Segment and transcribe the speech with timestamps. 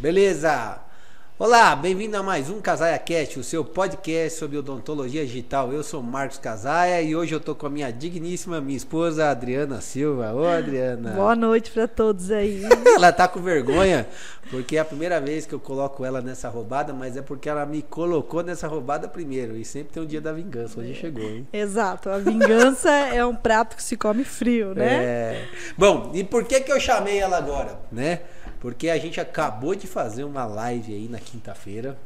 [0.00, 0.78] Beleza?
[1.38, 5.70] Olá, bem-vindo a mais um Casaia Cast, o seu podcast sobre odontologia digital.
[5.74, 9.82] Eu sou Marcos Casaia e hoje eu tô com a minha digníssima minha esposa Adriana
[9.82, 10.32] Silva.
[10.32, 11.10] Ô, Adriana.
[11.16, 12.62] Boa noite para todos aí.
[12.96, 14.06] ela tá com vergonha
[14.50, 17.66] porque é a primeira vez que eu coloco ela nessa roubada, mas é porque ela
[17.66, 20.80] me colocou nessa roubada primeiro e sempre tem um dia da vingança.
[20.80, 21.46] Hoje chegou, hein?
[21.52, 25.04] Exato, a vingança é um prato que se come frio, né?
[25.04, 25.48] É.
[25.76, 28.20] Bom, e por que que eu chamei ela agora, né?
[28.60, 31.98] Porque a gente acabou de fazer uma live aí na quinta-feira.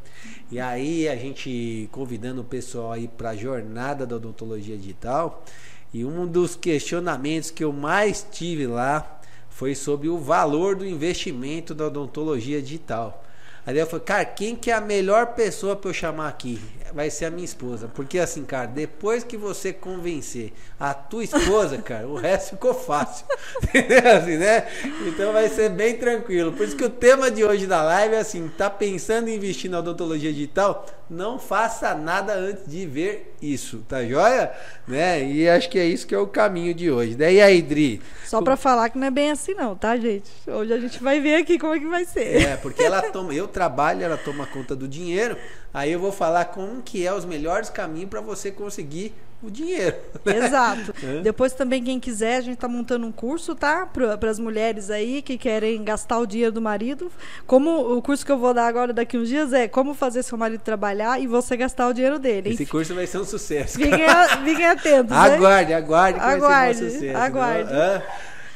[0.51, 5.45] E aí a gente convidando o pessoal aí para a jornada da odontologia digital.
[5.93, 11.75] E um dos questionamentos que eu mais tive lá foi sobre o valor do investimento
[11.75, 13.25] da odontologia digital.
[13.67, 16.61] Aí eu falei, cara, quem que é a melhor pessoa para eu chamar aqui?
[16.95, 17.91] Vai ser a minha esposa.
[17.93, 23.27] Porque assim, cara, depois que você convencer a tua esposa, cara, o resto ficou fácil.
[23.63, 24.17] Entendeu?
[24.17, 24.67] Assim, né?
[25.07, 26.53] Então vai ser bem tranquilo.
[26.53, 29.71] Por isso que o tema de hoje da live é assim: tá pensando em investir
[29.71, 30.87] na odontologia digital?
[31.11, 34.51] Não faça nada antes de ver isso, tá joia?
[34.89, 35.23] Né?
[35.23, 37.15] E acho que é isso que é o caminho de hoje.
[37.15, 38.01] Daí aí, Dri.
[38.25, 40.31] Só para falar que não é bem assim, não, tá, gente?
[40.47, 42.43] Hoje a gente vai ver aqui como é que vai ser.
[42.43, 45.37] É, porque ela toma, eu trabalho, ela toma conta do dinheiro.
[45.75, 49.97] Aí eu vou falar como que é os melhores caminhos para você conseguir o dinheiro.
[50.25, 50.39] Né?
[50.39, 50.95] Exato.
[51.03, 51.21] É.
[51.21, 53.85] Depois também quem quiser, a gente está montando um curso, tá?
[53.85, 57.13] Para as mulheres aí que querem gastar o dinheiro do marido.
[57.47, 60.39] Como o curso que eu vou dar agora daqui uns dias é como fazer seu
[60.39, 62.51] marido trabalhar e você gastar o dinheiro dele.
[62.51, 63.77] Esse curso vai ser um sucesso.
[63.77, 64.07] Fiquem,
[64.45, 65.13] fiquem atentos.
[65.13, 65.77] aguarde, né?
[65.77, 66.21] aguarde, aguarde.
[66.21, 67.71] Aguarde, um sucesso, aguarde.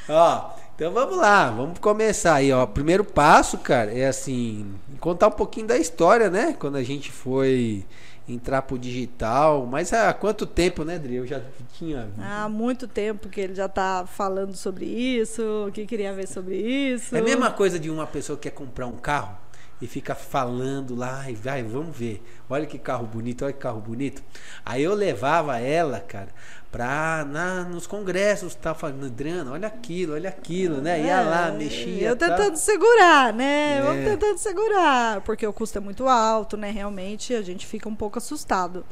[0.08, 2.64] Ó, então vamos lá, vamos começar aí, ó.
[2.64, 4.64] Primeiro passo, cara, é assim,
[5.00, 6.54] contar um pouquinho da história, né?
[6.56, 7.84] Quando a gente foi
[8.28, 9.66] entrar pro digital.
[9.66, 11.16] Mas há quanto tempo, né, Dri?
[11.16, 11.42] Eu já
[11.76, 12.08] tinha.
[12.20, 17.16] Há muito tempo que ele já tá falando sobre isso, que queria ver sobre isso.
[17.16, 19.36] É a mesma coisa de uma pessoa que quer comprar um carro
[19.80, 22.22] e fica falando lá e vai, vamos ver.
[22.48, 24.22] Olha que carro bonito, olha que carro bonito.
[24.64, 26.28] Aí eu levava ela, cara,
[26.70, 31.00] pra na, nos congressos, tá falando, Adriana, olha aquilo, olha aquilo, né?
[31.00, 32.08] Ia é, lá, mexia.
[32.08, 33.78] Eu tentando segurar, né?
[33.78, 33.82] É.
[33.82, 36.70] Vamos tentando segurar, porque o custo é muito alto, né?
[36.70, 38.84] Realmente a gente fica um pouco assustado.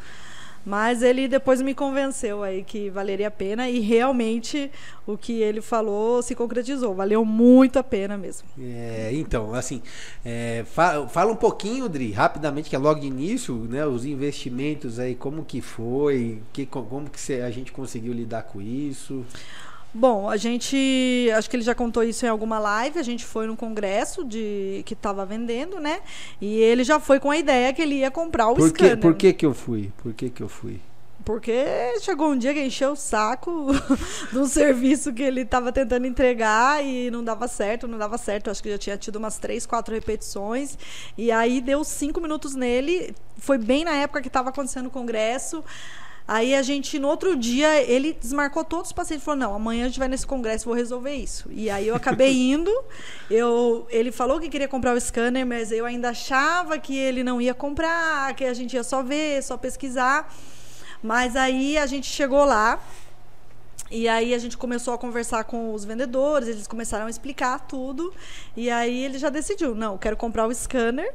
[0.66, 4.68] Mas ele depois me convenceu aí que valeria a pena e realmente
[5.06, 6.92] o que ele falou se concretizou.
[6.92, 8.48] Valeu muito a pena mesmo.
[8.60, 9.80] É, então, assim,
[10.24, 13.86] é, fala, fala, um pouquinho, Dri, rapidamente, que é logo de início, né?
[13.86, 19.24] Os investimentos aí, como que foi, que, como que a gente conseguiu lidar com isso.
[19.96, 22.98] Bom, a gente, acho que ele já contou isso em alguma live.
[22.98, 26.00] A gente foi no congresso de que estava vendendo, né?
[26.38, 28.96] E ele já foi com a ideia que ele ia comprar o por scanner.
[28.96, 29.90] Que, por que que eu fui?
[30.02, 30.80] Por que que eu fui?
[31.24, 33.68] Porque chegou um dia que encheu o saco
[34.30, 38.50] de um serviço que ele estava tentando entregar e não dava certo, não dava certo.
[38.50, 40.76] Acho que já tinha tido umas três, quatro repetições.
[41.16, 43.14] E aí deu cinco minutos nele.
[43.38, 45.64] Foi bem na época que estava acontecendo o congresso.
[46.28, 49.24] Aí a gente, no outro dia, ele desmarcou todos os pacientes.
[49.24, 51.48] Falou, não, amanhã a gente vai nesse congresso vou resolver isso.
[51.52, 52.72] E aí eu acabei indo.
[53.30, 57.40] Eu, ele falou que queria comprar o scanner, mas eu ainda achava que ele não
[57.40, 60.32] ia comprar, que a gente ia só ver, só pesquisar.
[61.00, 62.80] Mas aí a gente chegou lá.
[63.88, 68.12] E aí a gente começou a conversar com os vendedores, eles começaram a explicar tudo.
[68.56, 71.14] E aí ele já decidiu, não, quero comprar o scanner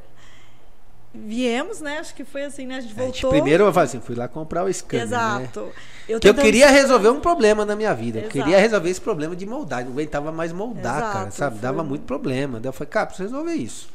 [1.14, 1.98] viemos, né?
[1.98, 2.76] Acho que foi assim, né?
[2.76, 3.10] A gente voltou.
[3.10, 5.06] A gente primeiro eu falei assim, fui lá comprar o scanner.
[5.06, 5.16] Né?
[5.16, 5.60] Exato.
[5.60, 5.72] Né?
[6.08, 8.20] Eu que eu queria resolver um problema na minha vida.
[8.20, 9.84] Eu queria resolver esse problema de moldar.
[9.84, 11.30] Não aguentava mais moldar, Exato, cara.
[11.30, 11.56] Sabe?
[11.56, 11.62] Foi...
[11.62, 12.58] Dava muito problema.
[12.58, 13.88] Daí eu falei, cara, preciso resolver isso.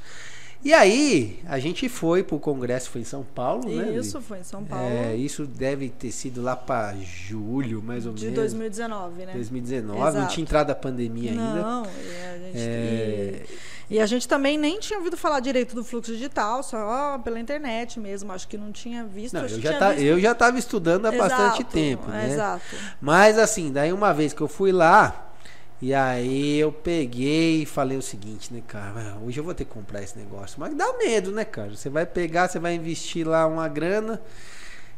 [0.63, 3.97] E aí, a gente foi pro congresso, foi em São Paulo, isso, né?
[3.97, 4.85] Isso, foi em São Paulo.
[4.85, 8.35] É, isso deve ter sido lá para julho, mais ou de menos.
[8.35, 9.33] De 2019, né?
[9.33, 10.17] 2019, Exato.
[10.17, 11.61] não tinha entrado a pandemia não, ainda.
[11.61, 12.57] Não, a gente.
[12.57, 13.43] É...
[13.43, 13.77] E...
[13.89, 17.99] E a gente também nem tinha ouvido falar direito do fluxo digital, só pela internet
[17.99, 18.33] mesmo.
[18.33, 19.33] Acho que não tinha visto.
[19.33, 20.03] Não, eu, já tá, visto...
[20.03, 22.33] eu já estava estudando há exato, bastante tempo, né?
[22.33, 22.75] Exato.
[22.99, 25.26] Mas assim, daí uma vez que eu fui lá,
[25.81, 29.17] e aí eu peguei e falei o seguinte, né, cara?
[29.23, 30.59] Hoje eu vou ter que comprar esse negócio.
[30.59, 31.75] Mas dá medo, né, cara?
[31.75, 34.21] Você vai pegar, você vai investir lá uma grana.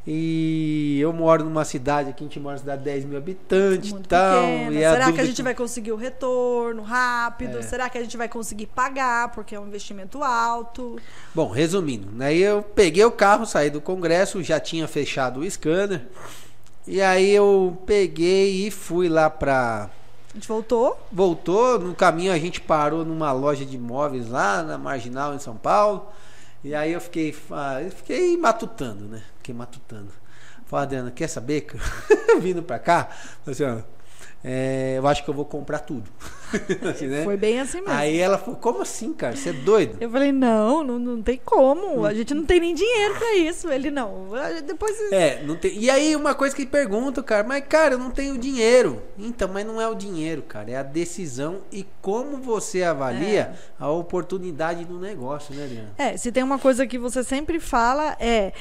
[0.08, 3.92] E eu moro numa cidade aqui, a gente mora numa cidade de 10 mil habitantes
[3.92, 4.44] Muito tal.
[4.72, 7.60] E Será que a gente vai conseguir o retorno rápido?
[7.60, 7.62] É.
[7.62, 9.30] Será que a gente vai conseguir pagar?
[9.32, 10.98] Porque é um investimento alto.
[11.36, 16.08] Bom, resumindo, aí eu peguei o carro, saí do congresso, já tinha fechado o scanner.
[16.88, 19.92] E aí eu peguei e fui lá pra.
[20.32, 21.08] A gente voltou?
[21.12, 21.80] Voltou.
[21.80, 26.08] No caminho a gente parou numa loja de imóveis lá na Marginal, em São Paulo.
[26.64, 29.24] E aí eu fiquei, ah, eu fiquei matutando, né?
[29.38, 30.12] Fiquei matutando.
[30.66, 31.68] Falei, Adriana, quer saber?
[32.40, 33.10] Vindo pra cá,
[33.48, 33.80] assim, ó,
[34.44, 36.10] é, eu acho que eu vou comprar tudo.
[36.90, 37.24] assim, né?
[37.24, 37.94] Foi bem assim mesmo.
[37.94, 39.36] Aí ela falou, como assim, cara?
[39.36, 39.98] Você é doido?
[40.00, 42.06] Eu falei, não, não, não tem como.
[42.06, 43.70] A gente não tem nem dinheiro pra isso.
[43.70, 44.30] Ele, não.
[44.66, 44.98] Depois.
[45.12, 45.78] É, não tem.
[45.78, 49.02] E aí, uma coisa que pergunto, cara, mas, cara, eu não tenho dinheiro.
[49.18, 50.72] Então, mas não é o dinheiro, cara.
[50.72, 53.54] É a decisão e como você avalia é.
[53.78, 55.90] a oportunidade do negócio, né, Adriana?
[55.98, 58.54] É, se tem uma coisa que você sempre fala, é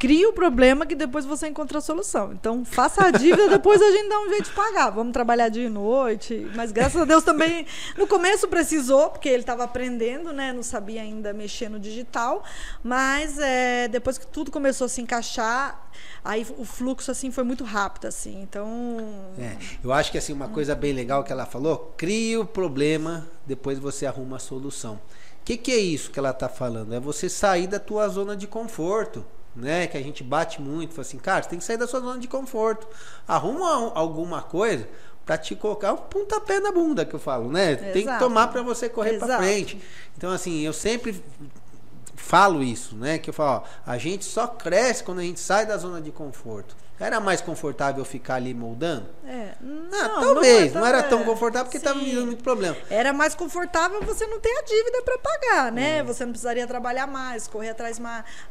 [0.00, 2.32] cria o problema que depois você encontra a solução.
[2.32, 4.88] Então, faça a dívida, depois a gente dá um jeito de pagar.
[4.88, 6.50] Vamos trabalhar dia e noite.
[6.56, 7.66] Mas graças a Deus também,
[7.98, 10.54] no começo precisou, porque ele estava aprendendo, né?
[10.54, 12.42] Não sabia ainda mexer no digital.
[12.82, 15.90] Mas é, depois que tudo começou a se encaixar,
[16.24, 18.40] aí o fluxo assim foi muito rápido, assim.
[18.40, 19.06] Então.
[19.38, 23.28] É, eu acho que assim, uma coisa bem legal que ela falou, cria o problema,
[23.46, 24.94] depois você arruma a solução.
[24.94, 26.94] O que, que é isso que ela está falando?
[26.94, 29.86] É você sair da tua zona de conforto né?
[29.86, 32.18] Que a gente bate muito, fala assim, cara, você tem que sair da sua zona
[32.18, 32.86] de conforto.
[33.26, 34.88] Arruma alguma coisa
[35.24, 37.72] para te colocar um pontapé na bunda, que eu falo, né?
[37.72, 37.92] Exato.
[37.92, 39.80] Tem que tomar para você correr para frente.
[40.16, 41.22] Então, assim, eu sempre
[42.16, 43.18] falo isso, né?
[43.18, 46.10] Que eu falo, ó, a gente só cresce quando a gente sai da zona de
[46.10, 46.76] conforto.
[47.00, 49.08] Era mais confortável ficar ali moldando?
[49.26, 49.54] É.
[49.60, 50.74] Não, não talvez.
[50.74, 52.76] Não, não era tão confortável porque estava me dando muito problema.
[52.90, 56.02] Era mais confortável você não ter a dívida para pagar, né?
[56.02, 56.06] Hum.
[56.06, 57.98] Você não precisaria trabalhar mais, correr atrás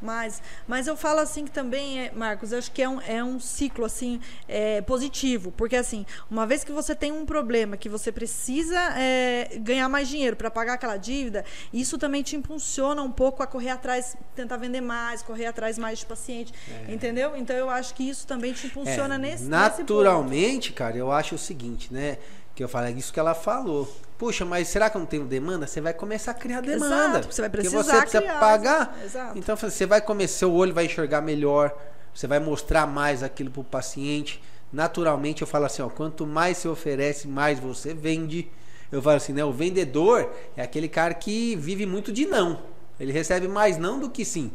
[0.02, 0.42] mais.
[0.68, 3.40] Mas eu falo assim que também, é, Marcos, eu acho que é um, é um
[3.40, 5.52] ciclo assim é, positivo.
[5.52, 10.08] Porque assim, uma vez que você tem um problema que você precisa é, ganhar mais
[10.08, 14.58] dinheiro para pagar aquela dívida, isso também te impulsiona um pouco a correr atrás, tentar
[14.58, 16.52] vender mais, correr atrás mais de paciente.
[16.88, 16.92] É.
[16.92, 17.36] Entendeu?
[17.36, 21.12] Então eu acho que isso também também te impulsiona é, nesse Naturalmente, nesse cara, eu
[21.12, 22.18] acho o seguinte, né?
[22.56, 23.94] Que eu falei isso que ela falou.
[24.18, 25.68] Puxa, mas será que eu não tenho demanda?
[25.68, 27.20] Você vai começar a criar demanda.
[27.20, 29.00] Exato, você vai precisar porque você precisa criar, pagar.
[29.04, 29.38] Exato.
[29.38, 31.78] Então você vai começar, seu olho vai enxergar melhor,
[32.14, 34.42] você vai mostrar mais aquilo para o paciente.
[34.72, 38.50] Naturalmente eu falo assim, ó, quanto mais você oferece, mais você vende.
[38.92, 39.44] Eu falo assim, né?
[39.44, 42.62] O vendedor é aquele cara que vive muito de não.
[43.00, 44.52] Ele recebe mais não do que sim.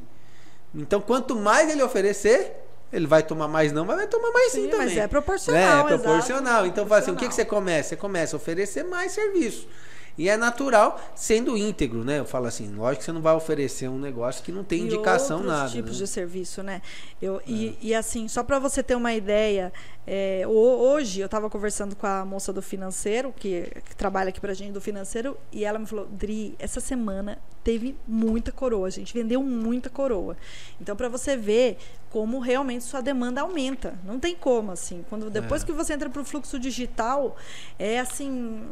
[0.75, 2.63] Então, quanto mais ele oferecer,
[2.94, 4.87] ele vai tomar mais não, mas vai tomar mais sim, sim também.
[4.87, 5.88] Mas é proporcional.
[5.88, 6.64] É, é proporcional.
[6.64, 6.81] Exato.
[6.81, 7.91] Então, assim, o que, que você começa?
[7.91, 9.69] Você começa a oferecer mais serviço.
[10.16, 12.20] E é natural sendo íntegro, né?
[12.20, 14.82] Eu falo assim, lógico que você não vai oferecer um negócio que não tem e
[14.82, 15.70] indicação outros nada.
[15.70, 15.99] tipos né?
[15.99, 16.82] de serviço, né?
[17.20, 17.43] Eu, é.
[17.46, 19.72] e, e, assim, só para você ter uma ideia,
[20.06, 24.55] é, hoje eu estava conversando com a moça do financeiro, que, que trabalha aqui pra
[24.55, 29.12] gente do financeiro, e ela me falou, Dri, essa semana teve muita coroa, a gente
[29.12, 30.37] vendeu muita coroa.
[30.81, 31.78] Então, para você ver
[32.11, 33.99] como realmente sua demanda aumenta.
[34.05, 35.05] Não tem como, assim.
[35.11, 35.66] Quando, depois é.
[35.66, 37.34] que você entra para o fluxo digital,
[37.76, 38.69] é assim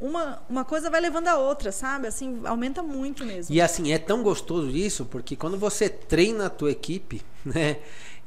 [0.00, 2.06] uma, uma coisa vai levando a outra, sabe?
[2.06, 3.54] Assim, aumenta muito mesmo.
[3.54, 7.78] E assim, é tão gostoso isso, porque quando você treina a tua equipe, né?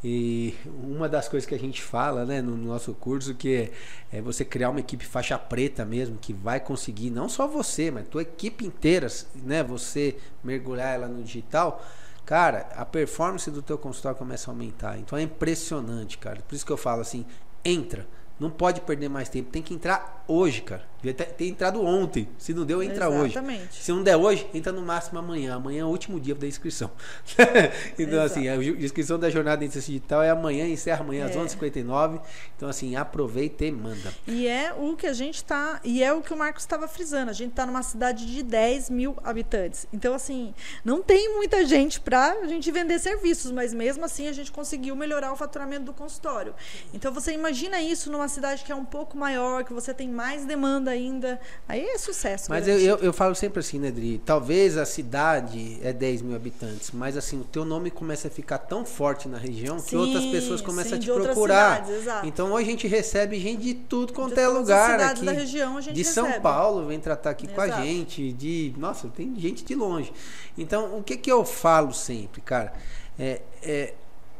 [0.05, 0.53] E
[0.83, 3.71] uma das coisas que a gente fala, né, no nosso curso, que
[4.11, 7.89] é, é você criar uma equipe faixa preta mesmo, que vai conseguir, não só você,
[7.89, 9.63] mas tua equipe inteira, né?
[9.63, 11.81] Você mergulhar ela no digital,
[12.25, 14.99] cara, a performance do teu consultório começa a aumentar.
[14.99, 16.41] Então é impressionante, cara.
[16.45, 17.25] Por isso que eu falo assim,
[17.63, 18.05] entra.
[18.37, 19.51] Não pode perder mais tempo.
[19.51, 20.92] Tem que entrar hoje, cara.
[21.03, 22.29] Devia ter, ter entrado ontem.
[22.37, 23.37] Se não deu, entra Exatamente.
[23.67, 23.83] hoje.
[23.83, 25.55] Se não der hoje, entra no máximo amanhã.
[25.55, 26.89] Amanhã é o último dia da inscrição.
[27.99, 28.25] então, Exato.
[28.25, 31.29] assim, a inscrição da jornada de digital é amanhã, encerra amanhã é.
[31.29, 32.21] às 11h59.
[32.55, 34.13] Então, assim, aproveita e manda.
[34.25, 35.81] E é o que a gente está.
[35.83, 37.29] E é o que o Marcos estava frisando.
[37.29, 39.85] A gente está numa cidade de 10 mil habitantes.
[39.91, 40.53] Então, assim,
[40.85, 44.95] não tem muita gente para a gente vender serviços, mas mesmo assim a gente conseguiu
[44.95, 46.55] melhorar o faturamento do consultório.
[46.93, 50.45] Então, você imagina isso numa cidade que é um pouco maior, que você tem mais
[50.45, 51.39] demanda ainda.
[51.67, 52.49] Aí é sucesso.
[52.49, 54.21] Mas eu, eu, eu, falo sempre assim, né, Dri?
[54.25, 58.59] Talvez a cidade é 10 mil habitantes, mas assim, o teu nome começa a ficar
[58.59, 61.85] tão forte na região sim, que outras pessoas começam sim, a te procurar.
[61.85, 64.99] Cidades, então hoje a gente recebe gente de tudo quanto de é lugar.
[64.99, 66.31] aqui, da região a gente De recebe.
[66.31, 67.55] São Paulo vem tratar aqui Exato.
[67.55, 68.31] com a gente.
[68.33, 68.73] De.
[68.77, 70.13] Nossa, tem gente de longe.
[70.57, 72.73] Então, o que, que eu falo sempre, cara?
[73.17, 73.93] É, é,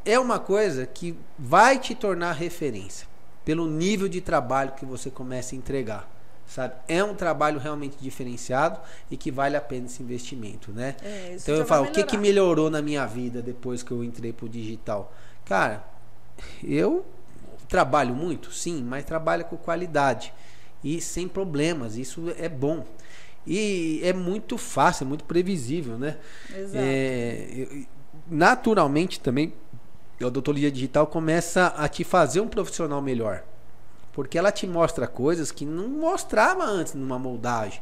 [0.05, 3.07] é uma coisa que vai te tornar referência
[3.45, 6.12] pelo nível de trabalho que você começa a entregar
[6.46, 6.76] sabe?
[6.88, 10.96] É um trabalho realmente diferenciado e que vale a pena esse investimento, né?
[11.02, 14.34] É, então eu falo, o que que melhorou na minha vida depois que eu entrei
[14.34, 15.14] pro digital?
[15.46, 15.84] Cara,
[16.64, 17.06] eu
[17.68, 20.34] trabalho muito, sim, mas trabalho com qualidade
[20.84, 21.96] e sem problemas.
[21.98, 22.86] Isso é bom.
[23.46, 26.18] E é muito fácil, é muito previsível, né?
[26.50, 26.78] Exato.
[26.78, 27.68] É,
[28.30, 29.54] naturalmente também,
[30.22, 33.44] a odontologia digital começa a te fazer um profissional melhor.
[34.13, 37.82] Porque ela te mostra coisas que não mostrava antes numa moldagem.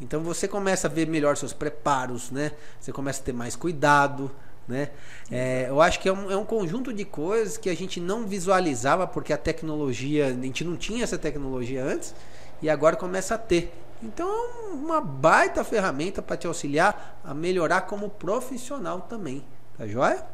[0.00, 2.52] Então você começa a ver melhor seus preparos, né?
[2.78, 4.30] Você começa a ter mais cuidado,
[4.66, 4.90] né?
[5.30, 8.26] É, eu acho que é um, é um conjunto de coisas que a gente não
[8.26, 12.14] visualizava porque a tecnologia, a gente não tinha essa tecnologia antes
[12.60, 13.72] e agora começa a ter.
[14.02, 19.44] Então, é uma baita ferramenta para te auxiliar a melhorar como profissional também.
[19.76, 20.24] Tá joia?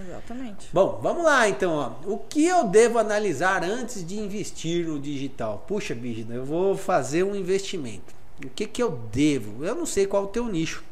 [0.00, 0.68] Exatamente.
[0.72, 1.72] Bom, vamos lá então.
[1.74, 2.12] Ó.
[2.12, 5.64] O que eu devo analisar antes de investir no digital?
[5.66, 8.14] Puxa, Bígida, eu vou fazer um investimento.
[8.44, 9.64] O que, que eu devo?
[9.64, 10.82] Eu não sei qual é o teu nicho.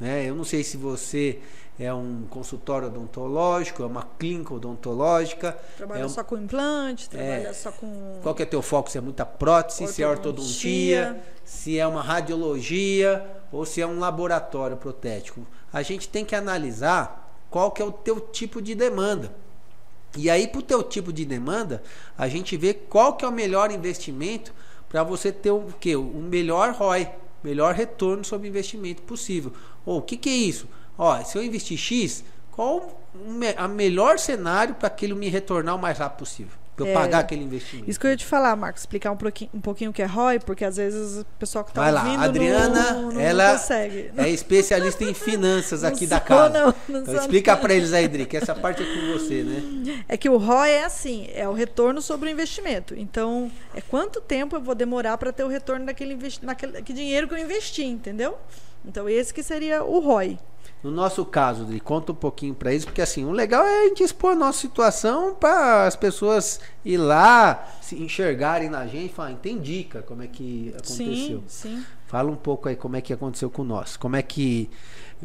[0.00, 0.24] Né?
[0.28, 1.40] Eu não sei se você
[1.78, 5.56] é um consultório odontológico, é uma clínica odontológica.
[5.76, 8.18] Trabalha é um, só com implante, trabalha é, só com.
[8.22, 8.90] Qual que é teu foco?
[8.90, 13.98] Se é muita prótese, se é ortodontia, se é uma radiologia ou se é um
[13.98, 15.46] laboratório protético.
[15.72, 19.34] A gente tem que analisar qual que é o teu tipo de demanda.
[20.16, 21.82] E aí, para o teu tipo de demanda,
[22.16, 24.52] a gente vê qual que é o melhor investimento
[24.88, 25.94] para você ter o que?
[25.94, 27.08] O melhor ROI,
[27.42, 29.52] melhor retorno sobre investimento possível.
[29.84, 30.66] Ou o que, que é isso?
[30.96, 35.98] Ó, se eu investir X, qual o melhor cenário para aquilo me retornar o mais
[35.98, 36.65] rápido possível?
[36.76, 37.88] Pra eu é, pagar aquele investimento.
[37.88, 40.04] Isso que eu ia te falar, Marcos, explicar um pouquinho, um pouquinho o que é
[40.04, 43.52] ROI, porque às vezes o pessoal que está Vai ouvindo lá, Adriana, não, não, ela
[43.52, 44.10] consegue.
[44.14, 46.58] é especialista em finanças aqui da casa.
[46.58, 50.04] Não, não então explica para eles aí, Dri, que essa parte é com você, né?
[50.06, 52.94] É que o ROI é assim, é o retorno sobre o investimento.
[52.94, 57.26] Então, é quanto tempo eu vou demorar para ter o retorno daquele, investi naquele dinheiro
[57.26, 58.36] que eu investi, entendeu?
[58.84, 60.38] Então, esse que seria o ROI.
[60.86, 63.88] No nosso caso, Dri, conta um pouquinho para eles, porque assim, o legal é a
[63.88, 69.12] gente expor a nossa situação para as pessoas ir lá, se enxergarem na gente e
[69.12, 71.42] falar, tem dica como é que aconteceu.
[71.44, 71.84] Sim, sim.
[72.06, 73.96] Fala um pouco aí como é que aconteceu com nós.
[73.96, 74.70] Como é que.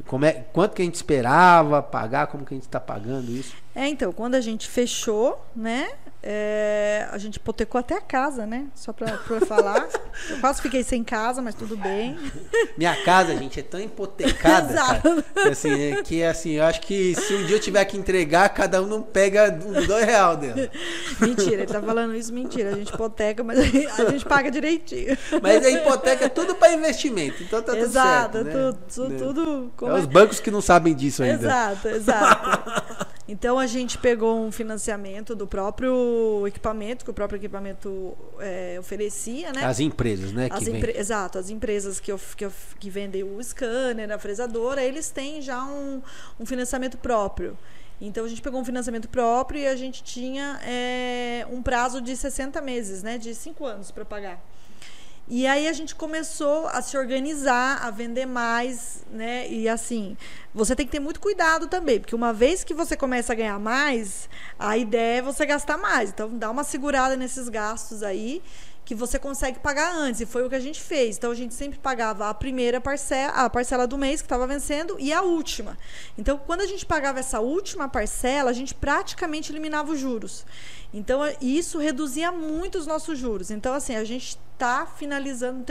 [0.07, 3.55] Como é, quanto que a gente esperava pagar, como que a gente está pagando isso?
[3.75, 5.91] É, então, quando a gente fechou, né?
[6.23, 8.67] É, a gente hipotecou até a casa, né?
[8.75, 9.87] Só pra, pra falar.
[10.29, 12.15] Eu quase fiquei sem casa, mas tudo bem.
[12.77, 14.71] Minha casa, gente, é tão hipotecada.
[14.71, 15.23] Exato.
[15.33, 18.49] Cara, assim, é, que assim, eu acho que se um dia eu tiver que entregar,
[18.49, 20.69] cada um não pega um dois real dela.
[21.19, 22.69] Mentira, ele tá falando isso, mentira.
[22.69, 23.57] A gente hipoteca, mas
[23.99, 25.17] a gente paga direitinho.
[25.41, 28.57] Mas a hipoteca é tudo para investimento, então tá exato, tudo certo.
[28.57, 29.17] Exato, tudo, né?
[29.17, 29.89] tudo, tudo.
[29.89, 31.47] É, os bancos que não sabem disso ainda.
[31.47, 32.83] Exato, exato.
[33.31, 39.53] Então a gente pegou um financiamento do próprio equipamento, que o próprio equipamento é, oferecia,
[39.53, 39.63] né?
[39.63, 40.49] As empresas, né?
[40.51, 45.41] As empre Exato, as empresas que, que, que vendem o scanner, a fresadora, eles têm
[45.41, 46.01] já um,
[46.37, 47.57] um financiamento próprio.
[48.01, 52.17] Então a gente pegou um financiamento próprio e a gente tinha é, um prazo de
[52.17, 53.17] 60 meses, né?
[53.17, 54.43] De 5 anos para pagar.
[55.33, 59.47] E aí a gente começou a se organizar, a vender mais, né?
[59.49, 60.17] E assim,
[60.53, 63.57] você tem que ter muito cuidado também, porque uma vez que você começa a ganhar
[63.57, 64.27] mais,
[64.59, 66.09] a ideia é você gastar mais.
[66.09, 68.43] Então dá uma segurada nesses gastos aí
[68.91, 70.19] que você consegue pagar antes.
[70.19, 71.15] E foi o que a gente fez.
[71.15, 74.97] Então a gente sempre pagava a primeira parcela, a parcela do mês que estava vencendo
[74.99, 75.77] e a última.
[76.17, 80.45] Então quando a gente pagava essa última parcela, a gente praticamente eliminava os juros.
[80.93, 83.49] Então isso reduzia muito os nossos juros.
[83.49, 85.63] Então assim, a gente está finalizando,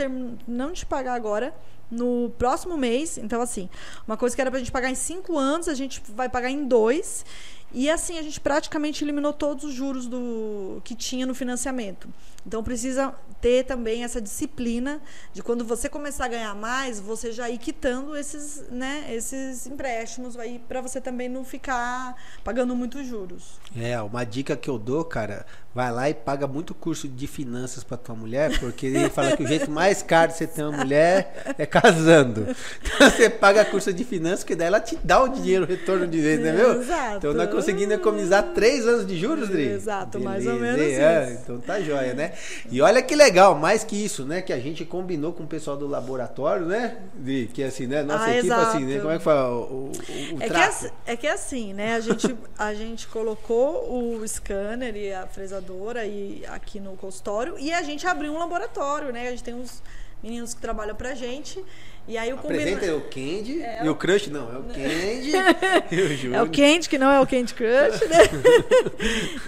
[0.47, 1.53] não de pagar agora,
[1.91, 3.17] no próximo mês.
[3.17, 3.69] Então, assim,
[4.07, 6.49] uma coisa que era para a gente pagar em cinco anos, a gente vai pagar
[6.49, 7.25] em dois.
[7.73, 12.09] E assim, a gente praticamente eliminou todos os juros do que tinha no financiamento.
[12.45, 14.99] Então, precisa ter também essa disciplina
[15.33, 20.37] de quando você começar a ganhar mais, você já ir quitando esses, né, esses empréstimos
[20.37, 23.59] aí para você também não ficar pagando muitos juros.
[23.75, 27.83] É, uma dica que eu dou, cara, vai lá e paga muito curso de finanças
[27.83, 30.77] para tua mulher, porque ele fala que o jeito mais caro de você ter uma
[30.77, 32.47] mulher é casando.
[32.81, 36.05] Então você paga curso de finanças, que daí ela te dá o dinheiro, o retorno
[36.07, 36.81] de vez, né, meu?
[36.81, 37.17] Exato.
[37.17, 39.69] Então nós conseguindo economizar três anos de juros, Dri.
[39.69, 42.33] Exato, Beleza, mais ou menos é, Então tá joia, né?
[42.69, 44.41] E olha que legal, mais que isso, né?
[44.41, 46.97] Que a gente combinou com o pessoal do laboratório, né?
[47.15, 48.03] De, que assim, né?
[48.03, 48.77] Nossa ah, equipe, exato.
[48.77, 48.99] assim, né?
[48.99, 49.51] Como é que fala?
[49.51, 51.95] O, o, o é, que é, é que é assim, né?
[51.95, 55.25] A gente, a gente colocou o scanner e a
[55.61, 59.27] fresadora e aqui no consultório e a gente abriu um laboratório, né?
[59.27, 59.81] A gente tem uns
[60.21, 61.63] meninos que trabalham pra gente.
[62.07, 62.95] E aí o Apresenta combina...
[62.95, 65.31] o Candy é, e o Crush não, é o Candy
[65.91, 66.35] e o Júnior.
[66.35, 68.17] É o Candy que não é o Candy Crush, né?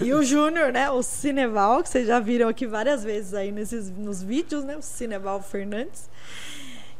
[0.00, 0.90] e o Júnior, né?
[0.90, 4.76] O Cineval, que vocês já viram aqui várias vezes aí nesses, nos vídeos, né?
[4.76, 6.08] O Cineval Fernandes.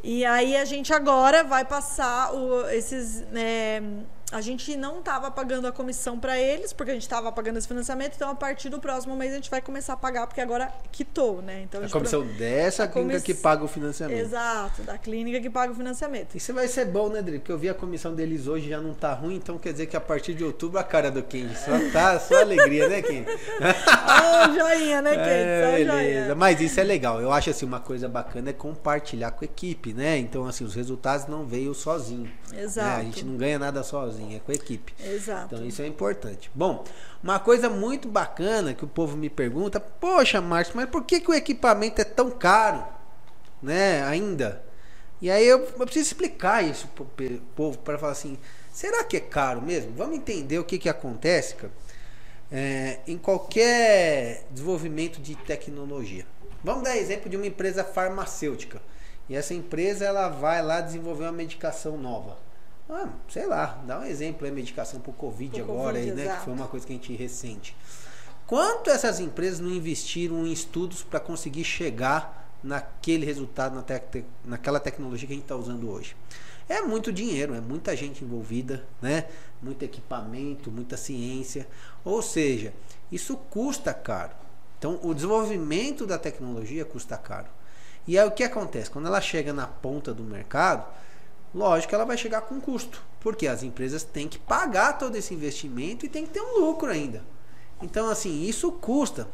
[0.02, 3.22] E aí a gente agora vai passar o, esses...
[3.30, 3.80] Né,
[4.34, 7.68] a gente não estava pagando a comissão para eles, porque a gente estava pagando esse
[7.68, 10.72] financiamento, então a partir do próximo mês a gente vai começar a pagar, porque agora
[10.90, 11.62] quitou, né?
[11.62, 14.18] Então, a, a comissão dessa clínica que paga o financiamento.
[14.18, 16.34] Exato, da clínica que paga o financiamento.
[16.34, 17.38] Isso vai ser bom, né, Dri?
[17.38, 19.96] Porque eu vi a comissão deles hoje já não tá ruim, então quer dizer que
[19.96, 23.26] a partir de outubro a cara do Kenji só tá só alegria, né, Kenji?
[23.30, 25.30] oh, joinha, né, Kenji?
[25.30, 26.34] É, só joinha.
[26.34, 27.20] Mas isso é legal.
[27.20, 30.18] Eu acho assim, uma coisa bacana é compartilhar com a equipe, né?
[30.18, 32.28] Então, assim, os resultados não veio sozinho.
[32.52, 32.88] Exato.
[32.88, 32.96] Né?
[32.96, 34.23] A gente não ganha nada sozinho.
[34.24, 34.94] Sozinho, é com a equipe.
[35.02, 35.54] Exato.
[35.54, 36.50] Então isso é importante.
[36.54, 36.84] Bom,
[37.22, 41.30] uma coisa muito bacana que o povo me pergunta, poxa, Márcio, mas por que, que
[41.30, 42.84] o equipamento é tão caro,
[43.62, 44.62] né, ainda?
[45.20, 47.06] E aí eu, eu preciso explicar isso pro
[47.54, 48.38] povo para falar assim,
[48.72, 49.92] será que é caro mesmo?
[49.96, 51.72] Vamos entender o que que acontece, cara.
[52.52, 56.26] É, em qualquer desenvolvimento de tecnologia.
[56.62, 58.80] Vamos dar exemplo de uma empresa farmacêutica.
[59.28, 62.36] E essa empresa ela vai lá desenvolver uma medicação nova.
[62.88, 66.22] Ah, sei lá, dá um exemplo aí, medicação para o Covid agora Covid, aí, né?
[66.24, 66.38] exato.
[66.38, 67.76] Que foi uma coisa que a gente recente.
[68.46, 74.78] Quanto essas empresas não investiram em estudos para conseguir chegar naquele resultado, na tec- naquela
[74.78, 76.14] tecnologia que a gente está usando hoje?
[76.68, 79.26] É muito dinheiro, é muita gente envolvida, né?
[79.62, 81.66] Muito equipamento, muita ciência.
[82.04, 82.72] Ou seja,
[83.10, 84.32] isso custa caro.
[84.78, 87.48] Então, o desenvolvimento da tecnologia custa caro.
[88.06, 88.90] E aí o que acontece?
[88.90, 90.86] Quando ela chega na ponta do mercado,
[91.54, 93.02] lógico ela vai chegar com custo.
[93.20, 96.90] Porque as empresas têm que pagar todo esse investimento e tem que ter um lucro
[96.90, 97.22] ainda.
[97.80, 99.28] Então, assim, isso custa.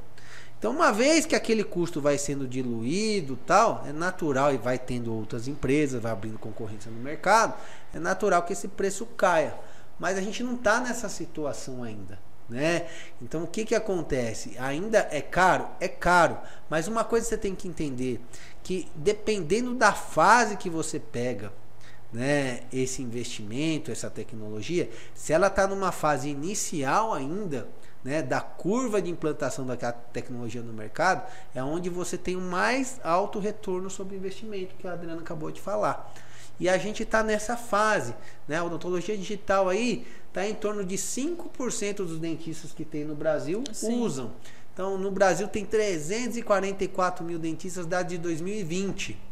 [0.61, 5.15] Então, uma vez que aquele custo vai sendo diluído, tal, é natural e vai tendo
[5.15, 7.55] outras empresas, vai abrindo concorrência no mercado,
[7.95, 9.55] é natural que esse preço caia.
[9.99, 12.87] Mas a gente não está nessa situação ainda, né?
[13.23, 14.55] Então, o que que acontece?
[14.59, 16.37] Ainda é caro, é caro.
[16.69, 18.21] Mas uma coisa você tem que entender
[18.63, 21.51] que dependendo da fase que você pega,
[22.13, 27.69] né, esse investimento, essa tecnologia, se ela está numa fase inicial ainda,
[28.03, 31.23] né, da curva de implantação daquela tecnologia no mercado,
[31.55, 35.51] é onde você tem o mais alto retorno sobre o investimento, que a Adriana acabou
[35.51, 36.13] de falar.
[36.59, 38.15] E a gente está nessa fase.
[38.47, 38.57] Né?
[38.57, 43.65] A odontologia digital aí está em torno de 5% dos dentistas que tem no Brasil
[43.73, 44.01] Sim.
[44.01, 44.33] usam.
[44.73, 49.30] Então, no Brasil tem 344 mil dentistas dados de 2020.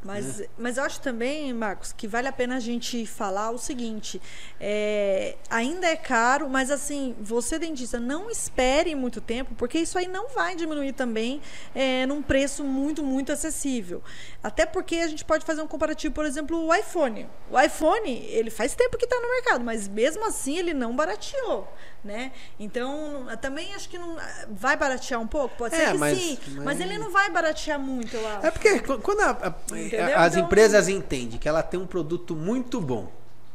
[0.00, 4.22] Mas, mas eu acho também, Marcos, que vale a pena a gente falar o seguinte:
[4.60, 10.06] é, ainda é caro, mas assim, você dentista, não espere muito tempo, porque isso aí
[10.06, 11.42] não vai diminuir também
[11.74, 14.00] é, num preço muito, muito acessível.
[14.40, 17.28] Até porque a gente pode fazer um comparativo, por exemplo, o iPhone.
[17.50, 21.66] O iPhone, ele faz tempo que está no mercado, mas mesmo assim ele não barateou.
[22.04, 22.30] Né?
[22.60, 24.16] Então, também acho que não
[24.50, 26.64] vai baratear um pouco, pode É, ser que mas- sim, mas...
[26.64, 28.46] mas- ele não vai baratear muito, eu acho.
[28.46, 29.54] É porque qu- quando a- a-
[29.88, 30.16] Entendeu?
[30.18, 33.10] as Então- empresas entendem que ela tem um produto muito bom,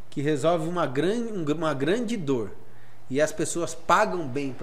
[0.10, 2.52] que resolve uma grande, um- uma grande dor,
[3.10, 4.56] e as pessoas pagam bem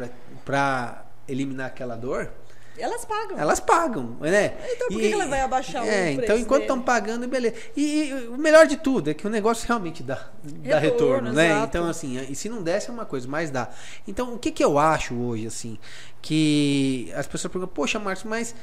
[0.45, 2.31] para eliminar aquela dor,
[2.79, 3.39] Elas pagam.
[3.39, 4.55] elas pagam, né?
[4.73, 7.55] Então por que que ela vai abaixar o é, preço Então, enquanto estão pagando, beleza.
[7.77, 11.33] E, e o melhor de tudo é que o negócio realmente dá, dá Retorno, retorno,
[11.35, 11.47] né?
[11.51, 11.67] exato.
[11.67, 13.69] Então, assim, e se não desse é uma coisa, mas dá.
[14.09, 15.79] Então, o que, que eu acho hoje, assim,
[16.23, 18.55] que as pessoas perguntam, poxa, Marcos, mas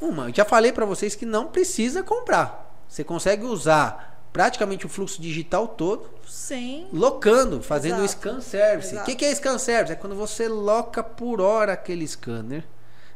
[0.00, 2.70] uma, eu já falei para vocês que não precisa comprar.
[2.88, 6.88] Você consegue usar praticamente o fluxo digital todo Sem.
[6.92, 8.20] locando, fazendo o Exato.
[8.20, 8.96] scan service.
[8.96, 9.92] O que, que é scan service?
[9.92, 12.64] É quando você loca por hora aquele scanner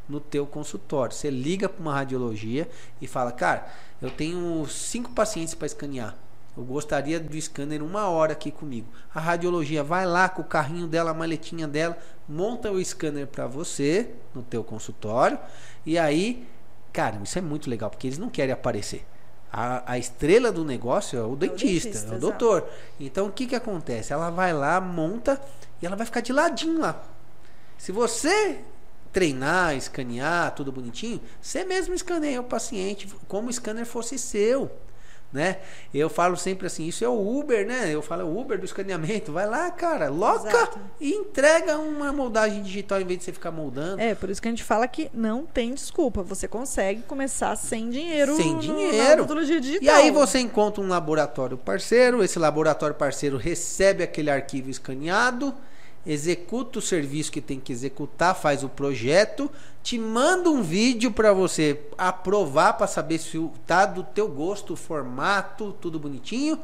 [0.09, 1.15] no teu consultório.
[1.15, 2.69] Você liga para uma radiologia
[3.01, 3.67] e fala, cara,
[4.03, 6.17] eu tenho cinco pacientes para escanear.
[6.57, 8.87] Eu gostaria do scanner uma hora aqui comigo.
[9.13, 13.47] A radiologia vai lá com o carrinho dela, a maletinha dela, monta o scanner para
[13.47, 15.39] você no teu consultório
[15.87, 16.47] e aí,
[16.95, 19.05] cara, isso é muito legal porque eles não querem aparecer.
[19.53, 22.21] A, a estrela do negócio é o dentista, dentista, é o exato.
[22.21, 22.69] doutor.
[22.99, 24.13] Então o que que acontece?
[24.13, 25.41] Ela vai lá, monta
[25.83, 27.03] e ela vai ficar de ladinho lá.
[27.77, 28.61] Se você
[29.13, 34.71] treinar, escanear, tudo bonitinho, você mesmo escaneia o paciente como o scanner fosse seu.
[35.35, 35.57] Né?
[35.93, 37.93] Eu falo sempre assim, isso é o Uber, né?
[37.93, 39.33] Eu falo é o Uber do escaneamento.
[39.33, 40.79] Vai lá, cara, loca Exato.
[41.01, 44.01] e entrega uma moldagem digital em vez de você ficar moldando.
[44.01, 46.23] É, por isso que a gente fala que não tem desculpa.
[46.23, 48.37] Você consegue começar sem dinheiro.
[48.37, 48.97] Sem no- dinheiro.
[48.97, 49.85] Na odontologia digital.
[49.85, 55.53] E aí você encontra um laboratório parceiro, esse laboratório parceiro recebe aquele arquivo escaneado,
[56.07, 59.51] executa o serviço que tem que executar, faz o projeto,
[59.83, 64.77] te manda um vídeo para você aprovar para saber se tá do teu gosto, o
[64.77, 66.59] formato, tudo bonitinho,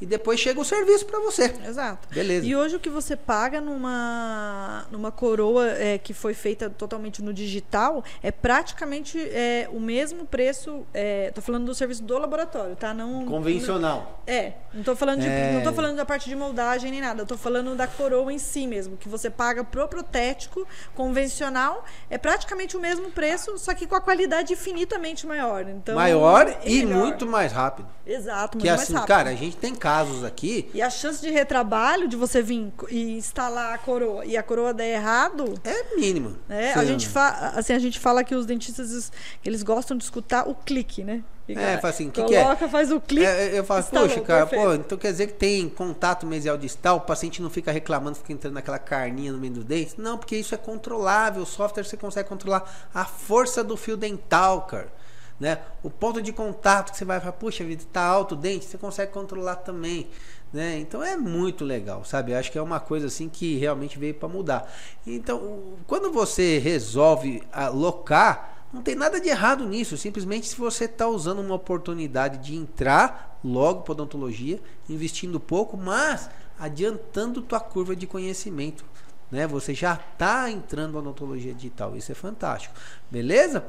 [0.00, 1.54] e depois chega o serviço para você.
[1.66, 2.08] Exato.
[2.12, 2.46] Beleza.
[2.46, 7.32] E hoje o que você paga numa, numa coroa é, que foi feita totalmente no
[7.32, 10.86] digital é praticamente é, o mesmo preço.
[10.92, 12.92] É, tô falando do serviço do laboratório, tá?
[12.92, 14.22] Não, Convencional.
[14.26, 15.52] É, não tô falando de, É.
[15.52, 18.38] não tô falando da parte de moldagem nem nada, eu tô falando da coroa em
[18.38, 23.86] si mesmo, que você paga pro protético convencional, é praticamente o mesmo preço, só que
[23.86, 25.68] com a qualidade infinitamente maior.
[25.68, 26.98] Então, Maior é e melhor.
[27.04, 27.86] muito mais rápido.
[28.06, 29.08] Exato, muito Que mais assim, rápido.
[29.08, 30.70] cara, a gente tem casos aqui.
[30.72, 34.72] E a chance de retrabalho, de você vir e instalar a coroa e a coroa
[34.72, 35.60] der errado.
[35.62, 36.38] É mínima.
[36.48, 39.12] É, a, gente fa assim, a gente fala que os dentistas
[39.44, 41.22] eles gostam de escutar o clique, né?
[41.46, 42.68] Fica, é, faz assim, que coloca, que é?
[42.68, 43.26] faz o clique.
[43.26, 47.00] É, eu falo, poxa, cara, pô, então quer dizer que tem contato mesial distal, o
[47.02, 49.96] paciente não fica reclamando, fica entrando naquela carninha no meio dos dentes?
[49.98, 54.62] Não, porque isso é controlável, o software você consegue controlar a força do fio dental,
[54.62, 55.03] cara.
[55.38, 55.58] Né?
[55.82, 58.78] O ponto de contato que você vai falar, puxa vida, tá alto o dente, você
[58.78, 60.08] consegue controlar também.
[60.52, 60.78] Né?
[60.78, 62.32] Então é muito legal, sabe?
[62.32, 64.72] Eu acho que é uma coisa assim que realmente veio para mudar.
[65.04, 69.96] Então, quando você resolve alocar não tem nada de errado nisso.
[69.96, 76.28] Simplesmente se você está usando uma oportunidade de entrar logo para odontologia, investindo pouco, mas
[76.58, 78.84] adiantando tua curva de conhecimento.
[79.30, 79.46] Né?
[79.46, 81.96] Você já está entrando na odontologia digital.
[81.96, 82.74] Isso é fantástico.
[83.08, 83.64] Beleza?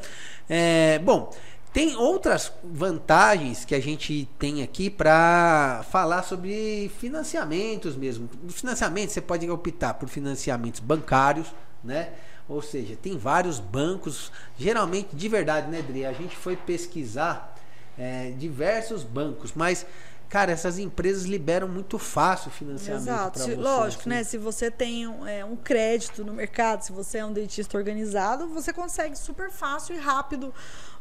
[0.50, 1.32] É, bom,
[1.76, 8.30] tem outras vantagens que a gente tem aqui para falar sobre financiamentos mesmo.
[8.48, 12.14] Financiamento, você pode optar por financiamentos bancários, né?
[12.48, 16.06] Ou seja, tem vários bancos, geralmente de verdade, né, Dri?
[16.06, 17.54] A gente foi pesquisar
[17.98, 19.86] é, diversos bancos, mas
[20.30, 23.56] cara, essas empresas liberam muito fácil financiamento para você.
[23.56, 24.10] Lógico, assim.
[24.10, 24.24] né?
[24.24, 28.72] Se você tem é, um, crédito no mercado, se você é um dentista organizado, você
[28.72, 30.54] consegue super fácil e rápido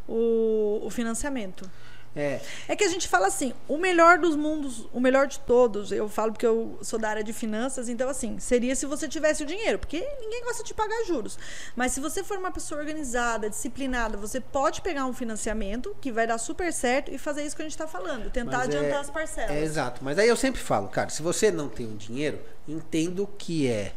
[0.09, 1.69] o, o financiamento.
[2.17, 2.41] É.
[2.69, 6.09] é que a gente fala assim, o melhor dos mundos, o melhor de todos, eu
[6.09, 9.47] falo porque eu sou da área de finanças, então assim, seria se você tivesse o
[9.47, 11.37] dinheiro, porque ninguém gosta de pagar juros.
[11.75, 16.27] Mas se você for uma pessoa organizada, disciplinada, você pode pegar um financiamento que vai
[16.27, 19.01] dar super certo e fazer isso que a gente está falando, tentar Mas adiantar é,
[19.01, 19.51] as parcelas.
[19.51, 20.05] É exato.
[20.05, 22.39] Mas aí eu sempre falo, cara, se você não tem um dinheiro,
[22.69, 23.93] entendo que é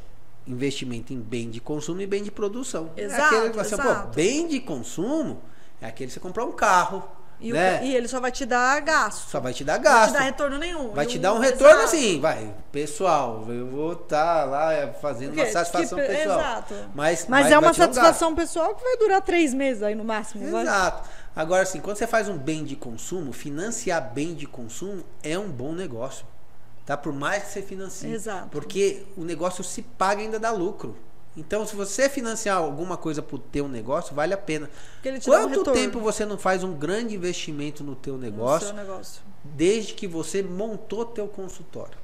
[0.48, 2.92] investimento em bem de consumo e bem de produção.
[2.98, 5.42] Exato, é aquele que você, pô, bem de consumo
[5.82, 7.04] é aquele que você comprar um carro,
[7.40, 7.82] e, né?
[7.82, 9.30] o, e, ele só vai te dar gasto.
[9.30, 9.94] Só vai te dar gasto.
[9.94, 10.90] Não vai te dar retorno nenhum.
[10.90, 11.96] Vai te dar um retorno exato.
[11.96, 12.54] assim, vai.
[12.72, 16.40] Pessoal, eu vou estar tá lá é, fazendo uma satisfação que, pessoal.
[16.40, 16.74] Exato.
[16.96, 20.44] Mas, mas, é uma satisfação um pessoal que vai durar três meses aí no máximo.
[20.44, 21.04] Exato.
[21.04, 21.12] Vai.
[21.36, 25.50] Agora, assim, quando você faz um bem de consumo, financiar bem de consumo é um
[25.50, 26.26] bom negócio.
[26.88, 26.98] Tá?
[26.98, 28.12] Por mais que você financie.
[28.12, 28.48] Exato.
[28.50, 30.98] Porque o negócio se paga e ainda dá lucro.
[31.38, 34.68] Então, se você financiar alguma coisa para o teu negócio, vale a pena.
[35.24, 39.22] Quanto um tempo você não faz um grande investimento no teu negócio, no negócio?
[39.44, 41.98] Desde que você montou teu consultório.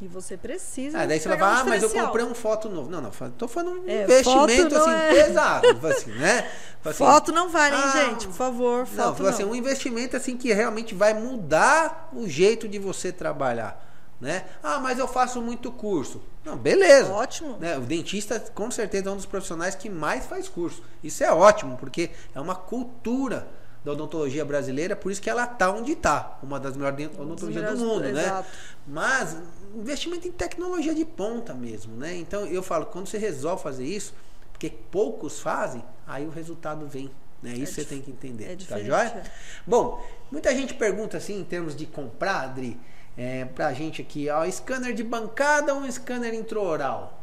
[0.00, 0.98] E você precisa.
[0.98, 2.90] Ah, daí você vai falar, ah, mas eu comprei um foto novo.
[2.90, 5.14] Não, não, estou falando um é, investimento assim, é...
[5.14, 5.86] pesado.
[5.86, 6.50] Assim, né?
[6.84, 8.26] Assim, foto não vale, hein, ah, gente?
[8.26, 9.30] Por favor, foto não.
[9.30, 13.91] Assim, um investimento assim que realmente vai mudar o jeito de você trabalhar.
[14.22, 14.44] Né?
[14.62, 16.22] Ah, mas eu faço muito curso.
[16.44, 17.12] Não, beleza.
[17.12, 17.56] Ótimo.
[17.58, 17.76] Né?
[17.76, 20.80] O dentista, com certeza, é um dos profissionais que mais faz curso.
[21.02, 23.48] Isso é ótimo, porque é uma cultura
[23.84, 27.84] da odontologia brasileira, por isso que ela está onde está, uma das melhores odontologias do
[27.84, 28.22] mundo, né?
[28.22, 28.48] Exato.
[28.86, 29.36] Mas
[29.74, 32.14] investimento em tecnologia de ponta mesmo, né?
[32.14, 34.14] Então eu falo, quando você resolve fazer isso,
[34.52, 37.10] porque poucos fazem, aí o resultado vem.
[37.42, 37.54] Né?
[37.54, 38.52] Isso é você tem que entender.
[38.52, 39.08] É tá joia?
[39.08, 39.24] É.
[39.66, 42.78] Bom, muita gente pergunta assim em termos de comprar, Adri,
[43.16, 47.21] é, pra gente aqui, ó, scanner de bancada ou um scanner intraoral?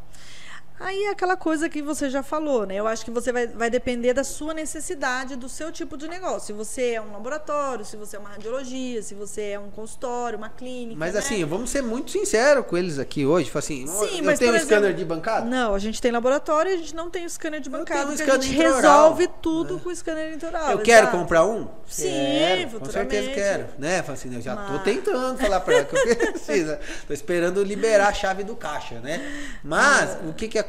[0.79, 2.75] Aí é aquela coisa que você já falou, né?
[2.75, 6.47] Eu acho que você vai, vai depender da sua necessidade, do seu tipo de negócio.
[6.47, 10.37] Se você é um laboratório, se você é uma radiologia, se você é um consultório,
[10.37, 10.97] uma clínica.
[10.97, 11.19] Mas né?
[11.19, 13.51] assim, vamos ser muito sinceros com eles aqui hoje.
[13.53, 15.45] Assim, Sim, eu mas, tenho um exemplo, scanner de bancada?
[15.45, 18.11] Não, a gente tem laboratório e a gente não tem o scanner de bancada.
[18.11, 19.81] Um porque a gente resolve tudo né?
[19.83, 20.61] com o scanner intraoral.
[20.61, 20.83] Eu exato.
[20.83, 21.67] quero comprar um?
[21.85, 22.79] Sim, quero, futuramente.
[22.79, 23.65] Com certeza quero.
[23.77, 24.03] Né?
[24.07, 24.71] Assim, eu já Mas...
[24.71, 26.77] tô tentando falar para ela que eu preciso.
[27.05, 29.21] tô esperando liberar a chave do caixa, né?
[29.61, 30.68] Mas o que que acontece?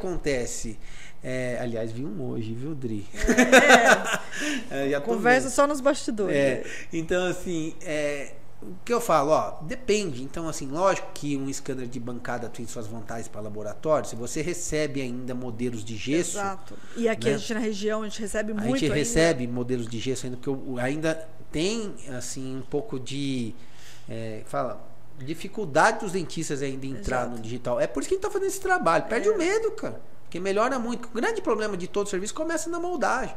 [1.61, 3.05] aliás, vi um hoje, viu, Dri?
[4.71, 4.91] É.
[4.93, 5.55] é Conversa vendo.
[5.55, 6.35] só nos bastidores.
[6.35, 10.21] É, então, assim, é, o que eu falo, ó, depende.
[10.21, 14.07] Então, assim, lógico que um scanner de bancada tem suas vantagens para laboratório.
[14.07, 16.37] Se você recebe ainda modelos de gesso.
[16.37, 16.75] Exato.
[16.95, 17.35] E aqui né?
[17.35, 18.65] a gente na região, a gente recebe muito.
[18.65, 18.95] A gente ainda.
[18.95, 23.55] recebe modelos de gesso ainda, porque ainda tem, assim, um pouco de.
[24.07, 24.90] É, fala.
[25.23, 27.35] Dificuldade dos dentistas ainda entrar Exato.
[27.35, 27.79] no digital.
[27.79, 29.05] É por isso que a gente tá fazendo esse trabalho.
[29.05, 30.01] Perde o medo, cara.
[30.23, 31.05] Porque melhora muito.
[31.05, 33.35] O grande problema de todo serviço começa na moldagem.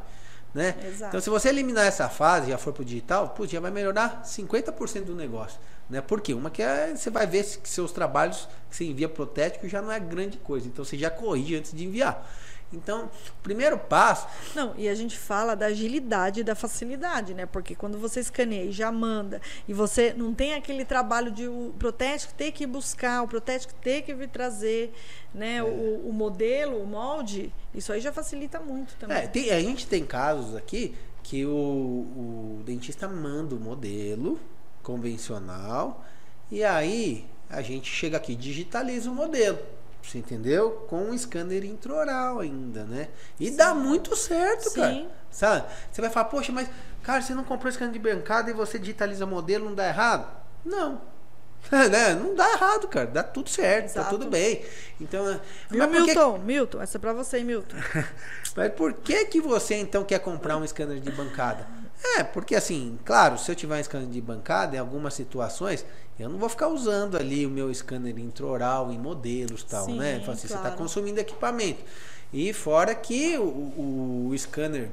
[0.54, 0.76] Né?
[1.08, 3.72] Então, se você eliminar essa fase e já for para o digital, putz, já vai
[3.72, 5.58] melhorar 50% do negócio.
[5.90, 6.00] Né?
[6.00, 6.32] Por quê?
[6.32, 9.90] Uma que é, você vai ver que seus trabalhos que você envia protético já não
[9.90, 10.68] é grande coisa.
[10.68, 12.24] Então, você já corrige antes de enviar.
[12.74, 14.26] Então, o primeiro passo.
[14.54, 17.46] Não, e a gente fala da agilidade e da facilidade, né?
[17.46, 21.74] Porque quando você escaneia e já manda, e você não tem aquele trabalho de o
[21.78, 24.92] protético ter que buscar, o protético ter que vir trazer
[25.34, 25.62] né, é.
[25.62, 29.16] o, o, modelo, o molde, isso aí já facilita muito também.
[29.16, 34.38] É, tem, a gente tem casos aqui que o, o dentista manda o modelo
[34.82, 36.04] convencional
[36.52, 39.58] E aí a gente chega aqui, digitaliza o modelo.
[40.06, 40.70] Você entendeu?
[40.88, 43.08] Com um scanner intraoral ainda, né?
[43.40, 43.56] E Sim.
[43.56, 44.80] dá muito certo, Sim.
[44.80, 45.06] cara.
[45.30, 45.66] Sabe?
[45.90, 46.68] Você vai falar, poxa, mas,
[47.02, 50.30] cara, você não comprou scanner de bancada e você digitaliza o modelo, não dá errado?
[50.64, 51.00] Não.
[51.90, 52.14] né?
[52.14, 53.06] Não dá errado, cara.
[53.06, 54.04] Dá tudo certo, Exato.
[54.04, 54.64] tá tudo bem.
[55.00, 55.40] Então,
[55.70, 56.34] Viu, Milton?
[56.34, 56.40] Que...
[56.40, 57.76] Milton, essa é pra você, Milton.
[58.54, 61.66] mas por que que você então quer comprar um scanner de bancada?
[62.02, 65.84] É, porque assim, claro, se eu tiver um scanner de bancada, em algumas situações,
[66.18, 70.16] eu não vou ficar usando ali o meu scanner intraoral em modelos tal, Sim, né?
[70.16, 70.38] Assim, claro.
[70.38, 71.82] Você está consumindo equipamento.
[72.32, 74.90] E fora que o, o, o scanner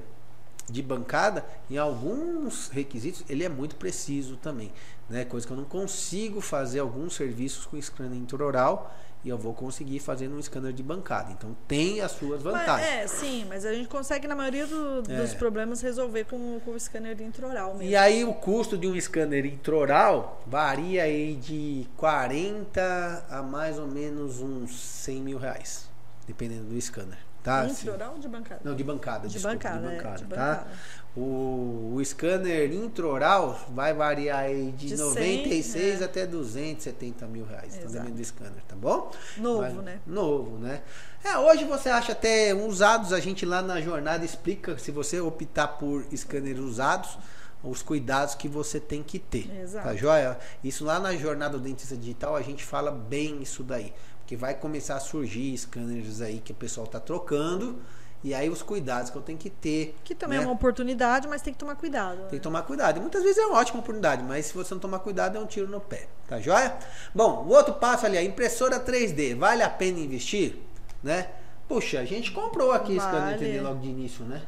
[0.69, 4.71] de bancada, em alguns requisitos, ele é muito preciso também.
[5.11, 5.25] Né?
[5.25, 9.99] Coisa que eu não consigo fazer alguns serviços com scanner intraoral e eu vou conseguir
[9.99, 11.31] fazer num scanner de bancada.
[11.31, 12.89] Então tem as suas vantagens.
[12.89, 15.21] Mas, é, sim, mas a gente consegue, na maioria do, é.
[15.21, 17.91] dos problemas, resolver com, com o scanner intraoral mesmo.
[17.91, 23.87] E aí o custo de um scanner intraoral varia aí de 40 a mais ou
[23.87, 25.89] menos uns 100 mil reais,
[26.25, 27.30] dependendo do scanner.
[27.43, 27.65] Tá?
[27.65, 28.61] Intraoral ou de bancada?
[28.63, 30.35] Não, de bancada, de desculpa, bancada, de bancada, é, de tá?
[30.35, 30.67] bancada.
[31.15, 36.03] O, o scanner intraoral vai variar aí de, de 96 100, é.
[36.05, 39.11] até 270 mil reais, tá dependendo do scanner, tá bom?
[39.37, 39.99] Novo, Mas, né?
[40.05, 40.81] Novo, né?
[41.23, 45.67] É, hoje você acha até usados, a gente lá na jornada explica se você optar
[45.67, 47.17] por scanners usados,
[47.63, 49.47] os cuidados que você tem que ter.
[49.47, 49.87] Tá Exato.
[49.87, 50.39] Tá joia?
[50.63, 53.93] Isso lá na jornada do dentista digital a gente fala bem isso daí.
[54.31, 57.81] Porque vai começar a surgir scanners aí que o pessoal tá trocando.
[58.23, 59.93] E aí os cuidados que eu tenho que ter.
[60.05, 60.45] Que também né?
[60.45, 62.17] é uma oportunidade, mas tem que tomar cuidado.
[62.19, 62.41] Tem que né?
[62.41, 62.95] tomar cuidado.
[62.95, 65.45] E muitas vezes é uma ótima oportunidade, mas se você não tomar cuidado, é um
[65.45, 66.07] tiro no pé.
[66.29, 66.77] Tá joia?
[67.13, 69.35] Bom, o outro passo ali, a impressora 3D.
[69.35, 70.55] Vale a pena investir?
[71.03, 71.27] Né?
[71.67, 73.35] Puxa, a gente comprou aqui vale.
[73.35, 74.43] esse canal logo de início, né?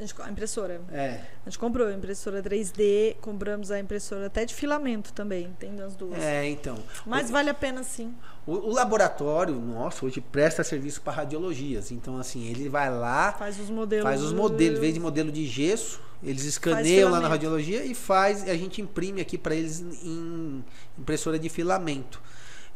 [0.00, 0.80] A, gente, a impressora.
[0.90, 1.20] É.
[1.44, 5.94] A gente comprou a impressora 3D, compramos a impressora até de filamento também, tem das
[5.94, 6.18] duas.
[6.18, 6.78] É, então.
[7.04, 8.14] Mas o, vale a pena sim.
[8.46, 11.92] O, o laboratório nosso hoje presta serviço para radiologias.
[11.92, 13.32] Então, assim, ele vai lá.
[13.32, 14.04] Faz os modelos.
[14.04, 17.94] Faz os modelos, em vez de modelo de gesso, eles escaneiam lá na radiologia e
[17.94, 20.64] faz, a gente imprime aqui para eles em
[20.98, 22.22] impressora de filamento.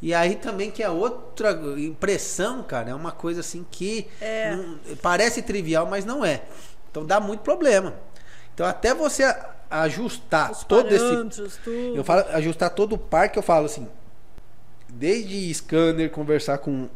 [0.02, 4.54] E aí também que a outra impressão, cara, é uma coisa assim que é.
[4.54, 6.42] não, parece trivial, mas não é.
[6.94, 7.92] Então dá muito problema.
[8.54, 9.24] Então até você
[9.68, 11.50] ajustar Os todo esse.
[11.64, 11.96] Tudo.
[11.96, 13.88] Eu falo, ajustar todo o parque, eu falo assim.
[14.88, 16.88] Desde scanner, conversar com,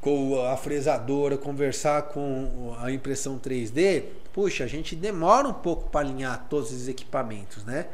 [0.00, 6.00] com a fresadora, conversar com a impressão 3D, puxa, a gente demora um pouco para
[6.00, 7.86] alinhar todos os equipamentos, né?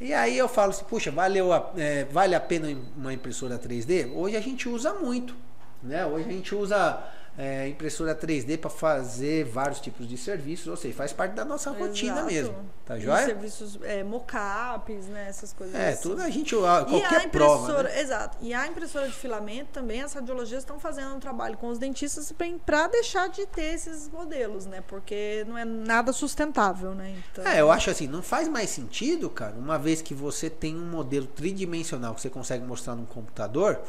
[0.00, 4.12] E aí eu falo assim, puxa, valeu a, é, vale a pena uma impressora 3D?
[4.14, 5.34] Hoje a gente usa muito,
[5.82, 6.06] né?
[6.06, 7.02] Hoje a gente usa
[7.40, 11.70] é, impressora 3D para fazer vários tipos de serviços, ou seja, faz parte da nossa
[11.70, 11.86] Exato.
[11.86, 12.54] rotina mesmo.
[12.84, 13.24] Tá joia?
[13.24, 15.26] serviços é, mockups, né?
[15.26, 15.74] Essas coisas.
[15.74, 16.02] É, assim.
[16.02, 16.54] tudo a gente.
[16.54, 17.84] Qualquer a prova.
[17.84, 17.98] Né?
[17.98, 18.36] Exato.
[18.42, 22.30] E a impressora de filamento também, as radiologias estão fazendo um trabalho com os dentistas
[22.66, 24.82] para deixar de ter esses modelos, né?
[24.86, 27.16] Porque não é nada sustentável, né?
[27.32, 27.46] Então...
[27.46, 30.90] É, eu acho assim, não faz mais sentido, cara, uma vez que você tem um
[30.90, 33.80] modelo tridimensional que você consegue mostrar num computador,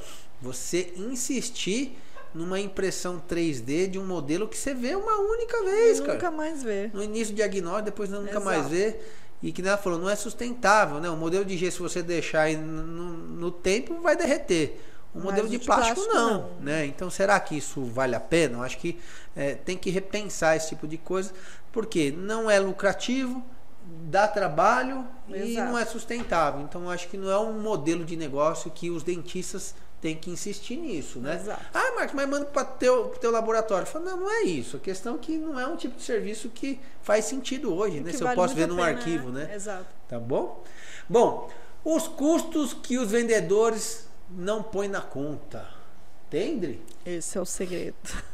[0.41, 1.97] você insistir
[2.33, 6.31] numa impressão 3D de um modelo que você vê uma única vez, nunca cara.
[6.31, 6.89] Nunca mais vê.
[6.93, 8.45] No início diagnóstico, depois nunca Exato.
[8.45, 8.99] mais vê.
[9.43, 11.09] E que ela falou, não é sustentável, né?
[11.09, 14.79] O modelo de gesso, se você deixar aí no, no tempo, vai derreter.
[15.13, 16.85] O modelo de, de plástico, plástico, não, não, né?
[16.85, 18.59] Então, será que isso vale a pena?
[18.59, 18.99] Eu acho que
[19.35, 21.33] é, tem que repensar esse tipo de coisa,
[21.71, 23.43] porque não é lucrativo,
[24.03, 25.49] dá trabalho Exato.
[25.49, 26.61] e não é sustentável.
[26.61, 30.77] Então, acho que não é um modelo de negócio que os dentistas tem que insistir
[30.77, 31.35] nisso, né?
[31.35, 31.63] Exato.
[31.73, 33.85] Ah, Marcos, mas manda para teu teu laboratório.
[33.85, 34.77] Falo, não, não é isso.
[34.77, 38.11] A questão é que não é um tipo de serviço que faz sentido hoje, né?
[38.11, 39.45] Se vale eu posso ver num pena, arquivo, né?
[39.45, 39.55] né?
[39.55, 39.85] Exato.
[40.09, 40.63] Tá bom?
[41.07, 41.49] Bom,
[41.85, 45.80] os custos que os vendedores não põem na conta.
[46.31, 46.79] Entende?
[47.05, 47.95] Esse é o segredo.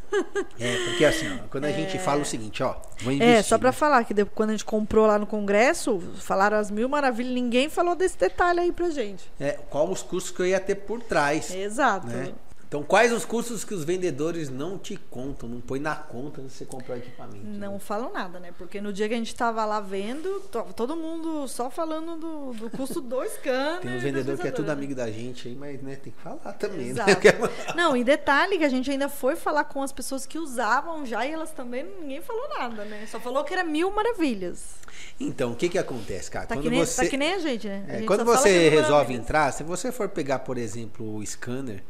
[0.57, 1.73] É, porque assim, ó, quando a é...
[1.73, 3.35] gente fala o seguinte, ó, vou investir.
[3.35, 6.71] É, só para falar que depois, quando a gente comprou lá no congresso, falaram as
[6.71, 9.29] mil maravilhas, ninguém falou desse detalhe aí pra gente.
[9.37, 11.53] É, qual os custos que eu ia ter por trás.
[11.53, 12.07] Exato.
[12.07, 12.31] Né?
[12.67, 16.51] Então, quais os custos que os vendedores não te contam, não põe na conta de
[16.51, 17.45] você comprar o equipamento?
[17.45, 17.79] Não né?
[17.79, 18.53] falam nada, né?
[18.57, 20.41] Porque no dia que a gente estava lá vendo,
[20.75, 23.79] todo mundo só falando do, do custo do scanner.
[23.87, 26.53] Tem um vendedor que é tudo amigo da gente aí, mas né, tem que falar
[26.53, 27.05] também, né?
[27.05, 27.21] Exato.
[27.23, 27.73] né?
[27.73, 31.25] Não, e detalhe que a gente ainda foi falar com as pessoas que usavam já
[31.25, 33.07] e elas também, ninguém falou nada, né?
[33.09, 34.75] Só falou que era mil maravilhas.
[35.17, 36.45] Então, o que que acontece, cara?
[36.45, 37.03] Tá, quando que, nem, você...
[37.03, 37.85] tá que nem a gente, né?
[37.87, 41.81] A é, gente quando você resolve entrar, se você for pegar, por exemplo, o scanner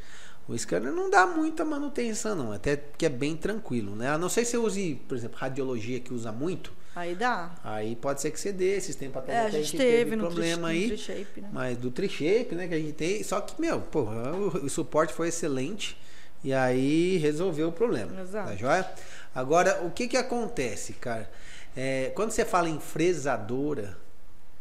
[0.47, 2.51] o scanner não dá muita manutenção, não.
[2.51, 4.09] Até que é bem tranquilo, né?
[4.09, 6.71] A não ser se você use, por exemplo, radiologia que usa muito.
[6.95, 7.51] Aí dá.
[7.63, 10.69] Aí pode ser que você dê, esses tempos até É, a gente teve no problema
[10.69, 10.87] tri- no aí.
[10.87, 11.49] Tri-Shape, né?
[11.51, 13.21] Mas do Tri-Shape, né, que a gente tem.
[13.23, 15.95] Só que, meu, o, o suporte foi excelente.
[16.43, 18.19] E aí resolveu o problema.
[18.21, 18.49] Exato.
[18.49, 18.89] Tá joia?
[19.35, 21.29] Agora, o que que acontece, cara?
[21.75, 23.95] É, quando você fala em fresadora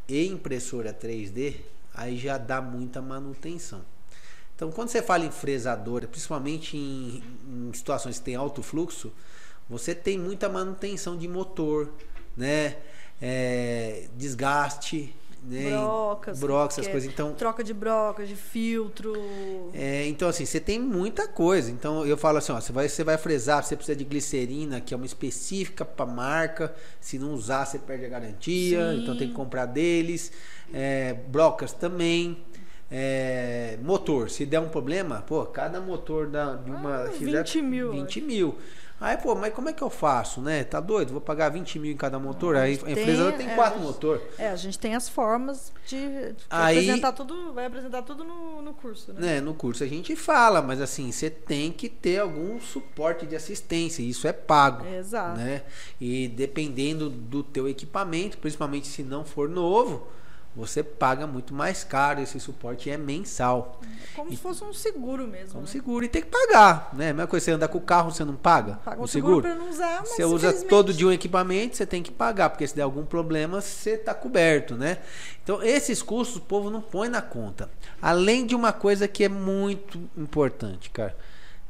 [0.09, 1.55] e impressora 3D,
[1.95, 3.83] aí já dá muita manutenção.
[4.57, 9.13] Então, quando você fala em fresadora, principalmente em, em situações que tem alto fluxo,
[9.69, 11.91] você tem muita manutenção de motor,
[12.35, 12.79] né?
[13.21, 15.71] É, desgaste, né?
[15.71, 16.41] Brocas.
[16.41, 17.13] brocas, essas é coisas.
[17.13, 19.13] Então, Troca de broca, de filtro.
[19.75, 21.71] é, então, assim, você tem muita coisa.
[21.71, 24.95] Então, eu falo assim, ó, você vai, você vai fresar, você precisa de glicerina, que
[24.95, 26.75] é uma específica para marca.
[26.99, 28.93] Se não usar, você perde a garantia.
[28.93, 29.03] Sim.
[29.03, 30.33] Então, tem que comprar deles.
[30.73, 32.39] É, brocas também.
[32.91, 37.63] É, motor, se der um problema, pô, cada motor da, de uma Ah, XZ 20
[37.63, 38.57] mil, 20 mil.
[38.99, 40.65] Aí, pô, mas como é que eu faço, né?
[40.65, 41.13] Tá doido?
[41.13, 42.57] Vou pagar 20 mil em cada motor.
[42.57, 44.23] Aí a Tem, empresa tem é, quatro gente- motor.
[44.39, 45.99] É, a gente tem as formas de,
[46.33, 47.53] de Aí- apresentar tudo.
[47.53, 49.21] Vai apresentar tudo no, no curso, né?
[49.35, 53.37] né, no curso a gente fala, mas assim, você tem que ter algum suporte de
[53.37, 55.39] assistência, isso é pago, Exato.
[55.41, 55.63] né?
[56.01, 60.07] E dependendo do teu equipamento, principalmente se não for novo,
[60.57, 63.79] você paga muito mais caro, esse suporte é mensal.
[64.15, 65.49] Como se fosse um seguro mesmo.
[65.49, 65.67] Então né?
[65.67, 67.11] seguro e tem que pagar, né?
[67.11, 69.43] A mesma coisa você anda com o carro, você não paga Paga o um seguro,
[69.47, 69.63] seguro.
[69.63, 72.75] não usar, mas Você usa todo dia um equipamento, você tem que pagar, porque se
[72.75, 74.99] der algum problema, você está coberto, né?
[75.45, 77.69] Então, esses custos o povo não põe na conta.
[78.01, 81.15] Além de uma coisa que é muito importante, cara,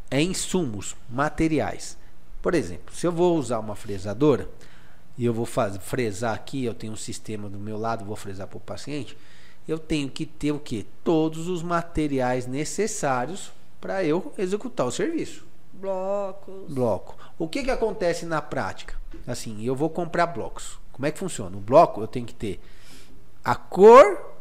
[0.08, 1.98] é insumos, materiais.
[2.40, 4.48] Por exemplo, se eu vou usar uma fresadora
[5.16, 8.46] e eu vou fazer, fresar aqui, eu tenho um sistema do meu lado, vou fresar
[8.46, 9.16] para o paciente,
[9.66, 10.86] eu tenho que ter o quê?
[11.02, 16.72] Todos os materiais necessários para eu executar o serviço Blocos.
[16.72, 17.16] bloco.
[17.38, 18.94] O que que acontece na prática?
[19.26, 20.78] Assim, eu vou comprar blocos.
[20.92, 21.56] Como é que funciona?
[21.56, 22.60] O bloco eu tenho que ter
[23.44, 24.34] a cor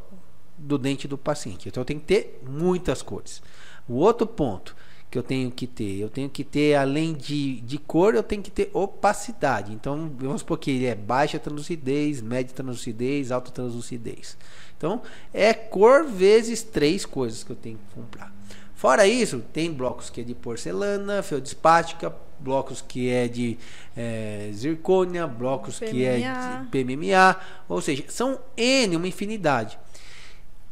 [0.57, 1.67] do dente do paciente.
[1.67, 3.41] Então eu tenho que ter muitas cores.
[3.88, 4.75] O outro ponto
[5.09, 8.41] que eu tenho que ter, eu tenho que ter além de, de cor, eu tenho
[8.41, 9.71] que ter opacidade.
[9.71, 14.37] Então vamos supor que ele é baixa translucidez, média translucidez, alta translucidez.
[14.77, 15.01] Então
[15.33, 18.33] é cor vezes três coisas que eu tenho que comprar.
[18.75, 23.57] Fora isso, tem blocos que é de porcelana, feldispática, blocos que é de
[23.95, 26.67] eh, zircônia, blocos que é PMMA.
[26.71, 27.39] de PMMA,
[27.69, 29.79] ou seja, são N, uma infinidade.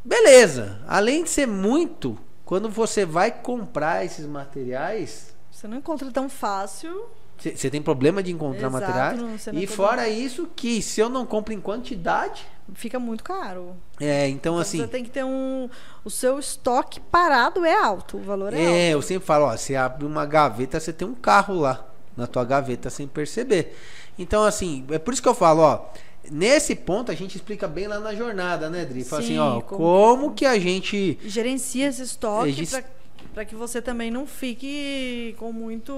[0.04, 6.28] Beleza, além de ser muito, quando você vai comprar esses materiais, Você não encontra tão
[6.30, 7.06] fácil.
[7.38, 9.18] você tem problema de encontrar Exato, materiais.
[9.20, 13.76] não- não E fora isso, que se eu não compro em quantidade, Fica muito caro.
[14.00, 14.78] é, então, Então assim.
[14.80, 15.70] você tem que ter um.
[16.06, 18.78] O seu estoque parado é alto, o valor é, É, alto.
[18.98, 22.46] eu sempre falo, ó, você abre uma gaveta, você tem um carro lá na tua
[22.46, 23.76] gaveta sem perceber.
[24.18, 25.86] Então, assim, é por isso que eu falo, ó,
[26.32, 29.04] nesse ponto a gente explica bem lá na jornada, né, Dri?
[29.04, 32.84] Fala assim, Sim, ó, como- como que a gente Gerencia esse estoque para
[33.34, 35.92] para que você também não fique com muito,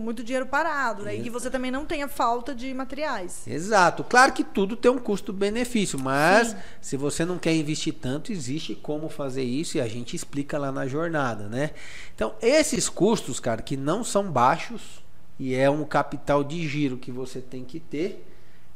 [0.00, 1.16] muito dinheiro parado, né?
[1.16, 3.46] E que você também não tenha falta de materiais.
[3.46, 4.04] Exato.
[4.04, 6.56] Claro que tudo tem um custo-benefício, mas Sim.
[6.82, 10.70] se você não quer investir tanto, existe como fazer isso e a gente explica lá
[10.70, 11.70] na jornada, né?
[12.14, 15.02] Então, esses custos, cara, que não são baixos
[15.38, 18.22] e é um capital de giro que você tem que ter,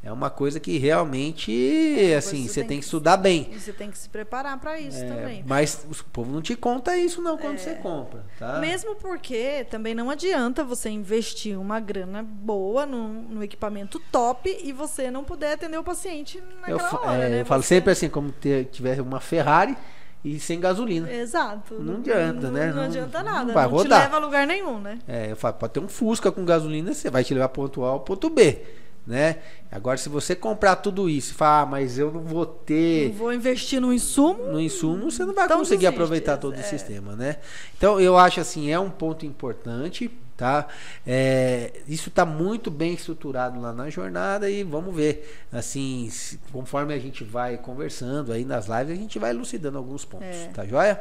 [0.03, 3.49] é uma coisa que realmente, assim, você tem tem que- que estudar bem.
[3.53, 5.45] E você tem que se preparar para isso É, também.
[5.47, 8.59] mas o povo não te conta isso não quando você compra, tá?
[8.61, 14.73] Mesmo porque também não adianta você investir uma grana boa num, num equipamento top e
[14.73, 17.41] você não puder atender o paciente eu, naquela fa- hora, é, né?
[17.41, 19.77] eu falo Você- sempre assim, como ter, tiver uma Ferrari
[20.25, 21.11] e sem gasolina.
[21.13, 21.75] Exato.
[21.81, 22.67] Não adianta, né?
[22.69, 23.53] Não, Não- adianta não nada.
[23.53, 24.01] vai não rodar.
[24.01, 24.99] te leva a lugar nenhum, né?
[25.07, 27.91] É, eu falo, pode ter um Fusca com gasolina, você vai te levar ponto A
[27.91, 28.61] ao ponto B,
[29.07, 29.37] né?
[29.71, 33.11] Agora, se você comprar tudo isso e falar, ah, mas eu não vou Não ter
[33.11, 34.45] vou investir no insumo.
[34.47, 36.61] no insumo, você não vai Então conseguir desiste, aproveitar todo é.
[36.61, 37.37] o sistema, né?
[37.77, 40.67] Então, eu acho assim, é um ponto importante, tá?
[41.07, 46.93] É, isso está muito bem estruturado lá na jornada e vamos ver, assim, se- conforme
[46.95, 50.49] a gente vai conversando aí nas lives, a gente vai elucidando alguns pontos, É.
[50.55, 51.01] tá joia?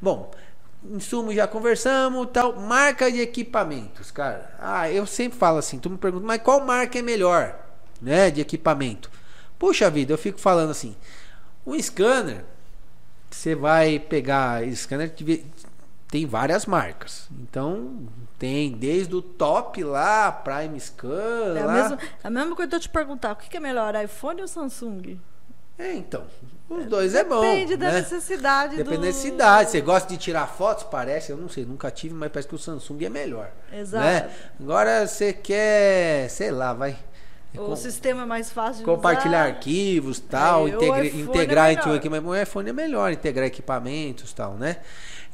[0.00, 0.30] Bom,
[0.84, 4.54] insumo já conversamos, tal, marca de equipamentos, cara.
[4.58, 7.58] Ah, eu sempre falo assim, tu me pergunta, mas qual marca é melhor,
[8.00, 9.10] né, de equipamento?
[9.58, 10.94] Puxa vida, eu fico falando assim,
[11.66, 12.44] um scanner,
[13.30, 15.12] você vai pegar scanner
[16.10, 17.28] tem várias marcas.
[17.30, 21.72] Então, tem desde o top lá, Prime Scan, É a, lá.
[21.74, 24.48] mesma, a mesma coisa de eu te perguntar, o que que é melhor, iPhone ou
[24.48, 25.18] Samsung?
[25.78, 26.24] É, então,
[26.68, 28.00] os dois é bom, Depende da né?
[28.00, 29.00] necessidade Depende do...
[29.00, 29.70] da necessidade.
[29.70, 30.84] Você gosta de tirar fotos?
[30.84, 33.50] Parece, eu não sei, nunca tive, mas parece que o Samsung é melhor.
[33.72, 34.04] Exato.
[34.04, 34.30] Né?
[34.60, 36.96] Agora você quer, sei lá, vai.
[37.56, 39.54] O sistema é mais fácil de compartilhar usar.
[39.54, 42.28] arquivos, tal, É, integre- iPhone integrar é entre o equipamento.
[42.28, 44.76] O iPhone é melhor, integrar equipamentos, tal, né?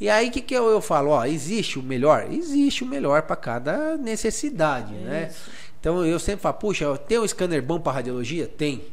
[0.01, 2.26] E aí o que, que eu, eu falo, ó, existe o melhor?
[2.30, 5.28] Existe o melhor para cada necessidade, né?
[5.30, 5.51] Isso.
[5.80, 8.47] Então eu sempre falo, puxa, tem um scanner bom para radiologia?
[8.47, 8.84] Tem.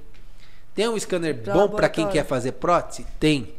[0.73, 3.05] Tem um scanner Pra bom para quem quer fazer prótese?
[3.19, 3.55] Tem.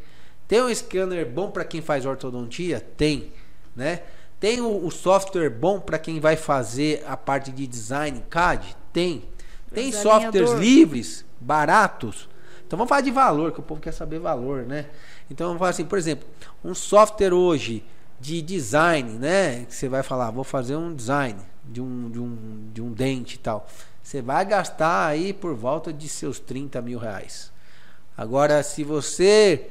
[0.48, 2.80] Tem um scanner bom para quem faz ortodontia?
[2.80, 3.32] Tem,
[3.74, 4.02] né?
[4.38, 8.76] Tem o, o software bom para quem vai fazer a parte de design CAD?
[8.92, 9.24] Tem.
[9.72, 10.46] Tem Desalinhador.
[10.46, 12.28] softwares livres, baratos.
[12.66, 14.86] Então vamos falar de valor, que o povo quer saber valor, né?
[15.30, 16.26] Então vamos falar assim, por exemplo,
[16.64, 17.84] um software hoje
[18.18, 19.64] de design, né?
[19.64, 23.36] Que você vai falar, vou fazer um design de um, de um, de um dente
[23.36, 23.68] e tal.
[24.02, 27.52] Você vai gastar aí por volta de seus 30 mil reais.
[28.16, 29.70] Agora, se você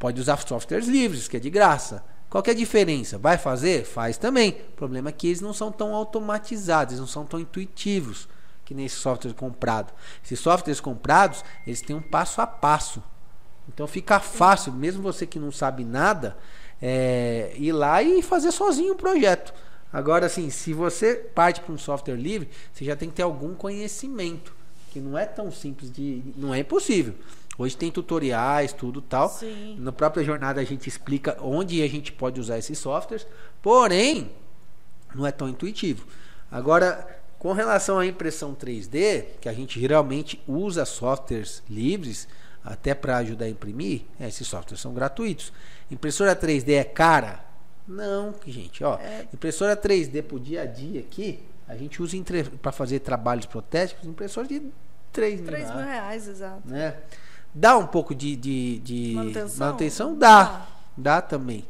[0.00, 2.02] pode usar softwares livres, que é de graça.
[2.30, 3.18] Qual é a diferença?
[3.18, 3.84] Vai fazer?
[3.84, 4.50] Faz também.
[4.72, 8.26] O problema é que eles não são tão automatizados, não são tão intuitivos
[8.64, 9.92] que nem esse software comprado.
[10.24, 13.02] Esses softwares comprados, eles têm um passo a passo.
[13.68, 16.36] Então fica fácil, mesmo você que não sabe nada,
[16.80, 19.52] é, ir lá e fazer sozinho o projeto.
[19.92, 23.54] Agora, assim, se você parte para um software livre, você já tem que ter algum
[23.54, 24.54] conhecimento,
[24.92, 26.22] que não é tão simples de.
[26.36, 27.14] Não é impossível.
[27.58, 29.28] Hoje tem tutoriais, tudo tal.
[29.28, 29.76] Sim.
[29.78, 33.26] Na própria jornada a gente explica onde a gente pode usar esses softwares,
[33.60, 34.30] porém,
[35.14, 36.06] não é tão intuitivo.
[36.50, 42.26] Agora, com relação à impressão 3D, que a gente geralmente usa softwares livres
[42.64, 45.52] até para ajudar a imprimir, é, esses softwares são gratuitos.
[45.90, 47.44] Impressora 3D é cara?
[47.90, 48.98] Não, gente, ó.
[49.34, 52.16] Impressora 3D pro dia a dia aqui, a gente usa
[52.62, 54.62] para fazer trabalhos protéticos, impressora de
[55.12, 56.62] 3 mil 3 mil reais, reais, exato.
[56.64, 56.96] né?
[57.52, 59.66] Dá um pouco de, de, de Manutenção?
[59.66, 60.14] manutenção?
[60.16, 60.66] Dá.
[60.96, 61.64] Dá também.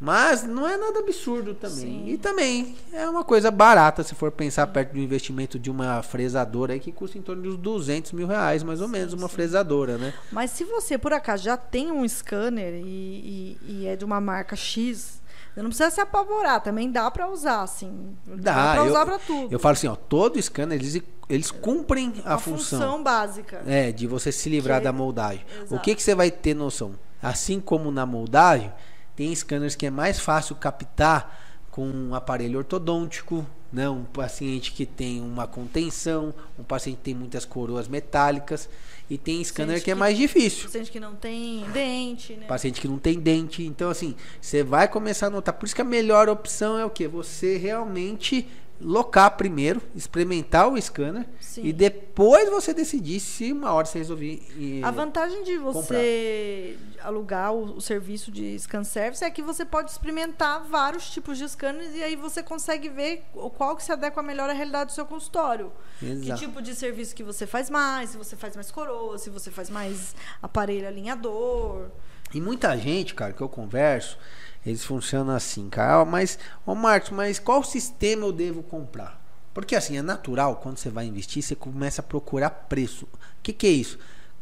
[0.00, 1.76] Mas não é nada absurdo também.
[1.76, 2.04] Sim.
[2.08, 6.72] E também é uma coisa barata se for pensar perto do investimento de uma fresadora
[6.72, 9.98] aí que custa em torno de uns 200 mil reais, mais ou menos, uma fresadora,
[9.98, 10.14] né?
[10.30, 14.20] Mas se você, por acaso, já tem um scanner e, e- e é de uma
[14.20, 15.20] marca X,
[15.58, 16.60] você não precisa se apavorar.
[16.62, 18.16] Também dá pra usar, assim.
[18.26, 19.52] Dá, pra eu- usar pra tudo.
[19.52, 23.02] Eu falo assim, ó, todo scanner eles, eles cumprem a, a função.
[23.02, 23.62] básica.
[23.66, 25.44] É, de você se livrar Que- da moldagem.
[25.60, 25.82] O Exato.
[25.82, 26.92] que, que você vai ter noção?
[27.20, 28.72] Assim como na moldagem,
[29.16, 31.36] tem scanners que é mais fácil captar
[31.72, 33.88] com um aparelho ortodôntico, né?
[33.88, 38.68] um paciente que tem uma contenção, um paciente que tem muitas coroas metálicas,
[39.10, 40.64] e tem scanner que é que- mais difícil.
[40.64, 42.46] Paciente que não tem dente, né?
[42.46, 43.62] Paciente que não tem dente.
[43.64, 45.54] Então, assim, você vai começar a notar.
[45.54, 47.08] Por isso que a melhor opção é o quê?
[47.08, 48.46] Você realmente
[48.80, 51.62] locar primeiro, experimentar o scanner Sim.
[51.64, 54.40] e depois você decidir se uma hora você resolver.
[54.56, 59.64] e- A vantagem de você alugar o, o serviço de scan service é que você
[59.64, 63.90] pode experimentar vários tipos de scanners e aí você consegue ver o- qual que se
[63.92, 65.72] adequa melhor à realidade do seu consultório.
[66.02, 66.40] Exato.
[66.40, 69.50] Que tipo de serviço que você faz mais, se você faz mais coroa, se você
[69.50, 71.86] faz mais aparelho alinhador.
[72.34, 74.18] E muita gente, cara, que eu converso,
[74.64, 76.04] eles funcionam assim, cara.
[76.04, 79.18] Mas, ô Marcos, mas qual sistema eu devo comprar?
[79.54, 83.06] Porque assim, é natural, quando você vai investir, você começa a procurar preço.
[83.06, 83.98] O que, que é isso?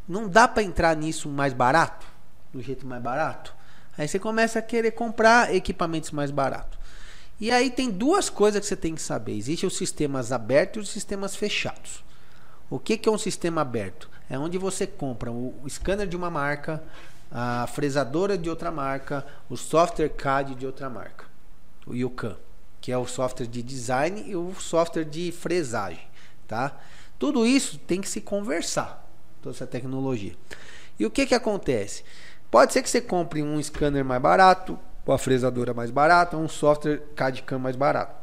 [0.09, 2.07] Não dá para entrar nisso mais barato?
[2.53, 3.55] Do jeito mais barato?
[3.97, 6.79] Aí você começa a querer comprar equipamentos mais baratos.
[7.41, 9.37] E aí tem duas coisas que você tem que saber.
[9.37, 12.05] Existem os sistemas abertos e os sistemas fechados.
[12.69, 14.11] O que, que é um sistema aberto?
[14.29, 16.83] É onde você compra o scanner de uma marca,
[17.31, 21.24] a fresadora de outra marca, o software CAD de outra marca,
[21.87, 22.37] o UCAM,
[22.81, 26.07] que é o software de design e o software de fresagem,
[26.47, 26.77] tá?
[27.18, 29.07] Tudo isso tem que se conversar,
[29.43, 30.35] toda essa tecnologia.
[30.99, 32.05] E o que que acontece?
[32.51, 37.03] Pode ser que você compre um scanner mais barato, uma fresadora mais barata, um software
[37.14, 38.14] CAD-CAM mais barato.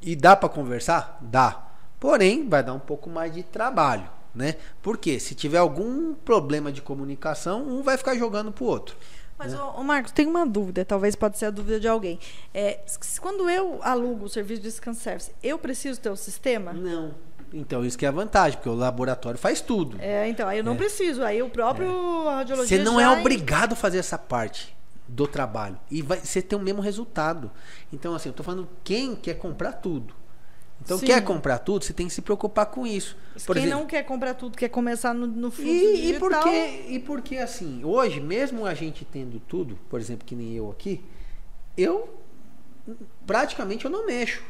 [0.00, 1.18] E dá para conversar?
[1.20, 1.68] Dá.
[2.00, 4.56] Porém, vai dar um pouco mais de trabalho, né?
[4.80, 8.96] Porque se tiver algum problema de comunicação, um vai ficar jogando pro outro.
[9.38, 12.18] Mas, ô, ô, Marcos, tem uma dúvida, talvez pode ser a dúvida de alguém.
[12.54, 12.80] É,
[13.20, 16.72] quando eu alugo o serviço de scan service, eu preciso ter o sistema?
[16.72, 17.14] Não.
[17.52, 19.98] Então, isso que é a vantagem, porque o laboratório faz tudo.
[20.00, 21.22] É, então, aí eu não preciso.
[21.22, 22.76] Aí o próprio radiologista.
[22.76, 24.74] Você não é obrigado a fazer essa parte
[25.06, 25.78] do trabalho.
[25.90, 27.50] E vai, você tem o mesmo resultado.
[27.92, 30.14] Então, assim, eu tô falando quem quer comprar tudo.
[30.84, 31.06] Então, Sim.
[31.06, 33.16] quer comprar tudo, você tem que se preocupar com isso.
[33.46, 36.28] Por Quem exemplo, não quer comprar tudo, quer começar no, no fluxo E, e digital.
[36.42, 40.70] porque, e porque assim, hoje, mesmo a gente tendo tudo, por exemplo, que nem eu
[40.70, 41.00] aqui,
[41.76, 42.08] eu
[43.26, 44.42] praticamente eu não mexo.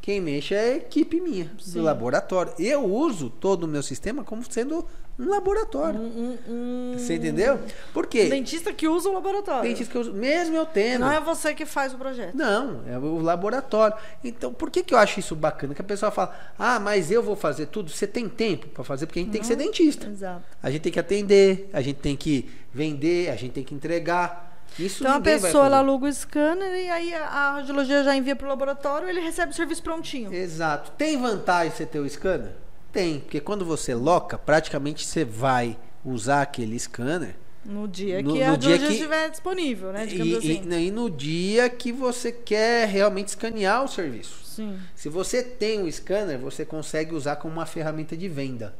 [0.00, 1.72] Quem mexe é a equipe minha, Sim.
[1.72, 2.52] do laboratório.
[2.58, 4.86] Eu uso todo o meu sistema como sendo
[5.18, 6.00] um laboratório.
[6.00, 7.58] Um, um, Você entendeu?
[7.92, 8.26] Por quê?
[8.26, 9.68] Dentista que usa o laboratório.
[9.68, 11.00] Dentista que uso, mesmo eu tendo.
[11.00, 12.36] Não é você que faz o projeto.
[12.36, 13.96] Não, é o laboratório.
[14.22, 15.74] Então, por que, que eu acho isso bacana?
[15.74, 17.90] Que a pessoa fala, ah, mas eu vou fazer tudo.
[17.90, 20.06] Você tem tempo para fazer, porque a gente tem que ser dentista.
[20.06, 20.44] Exato.
[20.62, 24.46] A gente tem que atender, a gente tem que vender, a gente tem que entregar.
[24.78, 28.36] Isso Então a pessoa ela aluga o scanner e aí a, a radiologia já envia
[28.36, 30.32] para o laboratório ele recebe o serviço prontinho.
[30.32, 30.92] Exato.
[30.92, 32.52] Tem vantagem você ter o scanner?
[32.92, 37.34] Tem, porque quando você loca, praticamente você vai usar aquele scanner
[37.64, 40.06] No dia No- que a no dia radiologia que- estiver disponível, né?
[40.06, 40.68] E, assim.
[40.70, 44.42] e- e no dia que você quer realmente escanear o serviço.
[44.44, 44.78] Sim.
[44.96, 48.74] Se você tem um scanner, você consegue usar como uma ferramenta de venda.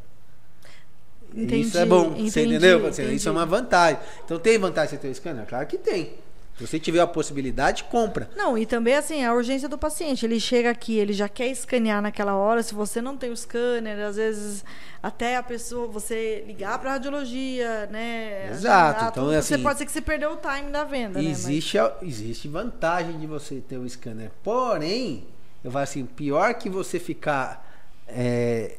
[1.35, 2.87] Entendi, Isso é bom, você entendi, entendeu?
[2.87, 3.17] Assim, entendi.
[3.17, 4.01] Isso é uma vantagem.
[4.25, 5.45] Então tem vantagem você ter o scanner?
[5.47, 6.15] Claro que tem.
[6.59, 8.29] Se você tiver a possibilidade, compra.
[8.37, 10.27] Não, e também assim, a urgência do paciente.
[10.27, 12.63] Ele chega aqui, ele já quer escanear naquela hora.
[12.65, 14.65] Se você não tem o scanner, às vezes
[15.01, 18.51] até a pessoa, você ligar para radiologia, né?
[18.51, 20.83] Exato, agendar então, tudo, é você assim, pode ser que você perdeu o time da
[20.83, 21.31] venda, né?
[21.31, 24.33] Existe, a- existe vantagem de você ter o scanner.
[24.43, 25.25] Porém,
[25.63, 27.65] eu falo assim, pior que você ficar
[28.09, 28.77] Mas, é,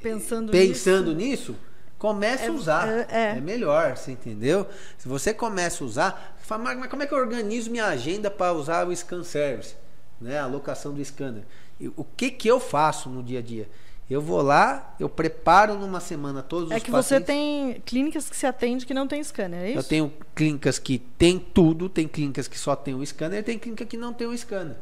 [0.00, 1.56] pensando, pensando nisso, nisso,
[1.98, 2.88] comece É- a usar.
[2.88, 3.40] é- é.
[3.40, 4.66] melhor, você entendeu?
[4.98, 8.30] Se você começa a usar, você fala, mas como é que eu organizo minha agenda
[8.30, 9.74] para usar o scan service?
[10.20, 10.38] Né?
[10.38, 11.42] A alocação do scanner.
[11.80, 13.68] E o que, que eu faço no dia a dia?
[14.08, 18.36] Eu vou lá, eu preparo numa semana todos É os que você tem clínicas que
[18.36, 19.78] se atende que não tem scanner, é isso?
[19.80, 23.84] Eu tenho clínicas que tem tudo, tem clínicas que só tem o scanner, tem clínica
[23.84, 24.76] que não tem o scanner.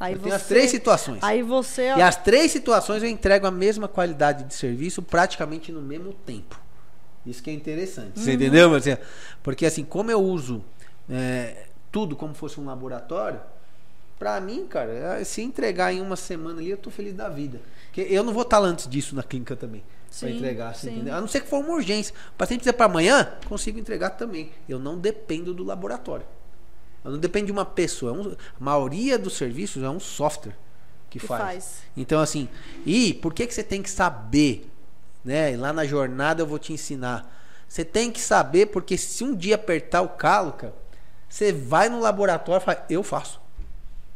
[0.00, 1.18] Aí eu tenho as você- três situações.
[1.22, 1.82] Aí você.
[1.82, 6.58] E as três situações eu entrego a mesma qualidade de serviço praticamente no mesmo tempo.
[7.26, 8.16] Isso que é interessante.
[8.18, 8.24] Uhum.
[8.24, 8.98] Você entendeu, Marcelo?
[9.42, 10.64] Porque assim, como eu uso
[11.08, 13.40] é, tudo como fosse um laboratório,
[14.18, 14.90] pra mim, cara,
[15.20, 17.60] é, se entregar em uma semana ali, eu tô feliz da vida.
[17.86, 19.82] Porque eu não vou estar antes disso na clínica também.
[19.82, 20.94] Pra Sim, entregar, você sim.
[20.96, 21.14] entendeu?
[21.14, 22.14] A não ser que for uma urgência.
[22.34, 24.50] O paciente precisa para amanhã, consigo entregar também.
[24.68, 26.26] Eu não dependo do laboratório.
[27.04, 28.12] Não dependo de uma pessoa.
[28.12, 30.56] É um- a maioria dos serviços é um software
[31.08, 31.42] que, Que faz.
[31.42, 31.82] faz.
[31.96, 32.48] Então, assim,
[32.84, 34.70] e por que, que você tem que saber?
[35.24, 35.52] Né?
[35.52, 37.36] E Lá na jornada eu vou te ensinar.
[37.68, 40.74] Você tem que saber, porque se um dia apertar o calo, cara,
[41.28, 43.40] você vai no laboratório e fala, eu faço.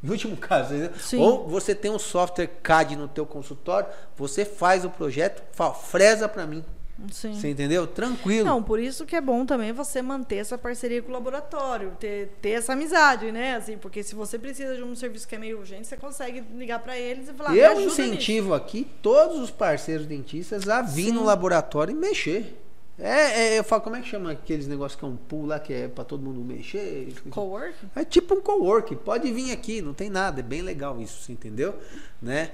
[0.02, 0.74] No último caso?
[1.00, 1.18] Sim.
[1.18, 6.28] ou você tem um software CAD no teu consultório, você faz o projeto, fala, fresa
[6.28, 6.62] para mim.
[7.10, 7.34] Sim.
[7.34, 7.86] Você entendeu?
[7.86, 8.44] Tranquilo.
[8.44, 12.28] Não, por isso que é bom também você manter essa parceria com o laboratório, ter,
[12.40, 13.56] ter essa amizade, né?
[13.56, 16.78] Assim, porque se você precisa de um serviço que é meio urgente, você consegue ligar
[16.78, 21.12] para eles e falar, "Me eu incentivo aqui todos os parceiros dentistas a vir Sim.
[21.12, 22.60] no laboratório e mexer.
[22.96, 25.58] É, é, eu falo, como é que chama aqueles negócios que é um pool lá
[25.58, 27.06] que é para todo mundo mexer?
[27.06, 27.74] nisso." Cowork?
[27.96, 31.32] É tipo um cowork, pode vir aqui, não tem nada, é bem legal isso, você
[31.32, 31.74] entendeu?
[32.22, 32.52] Né?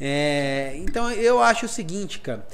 [0.00, 2.46] É, então eu acho o seguinte, cara,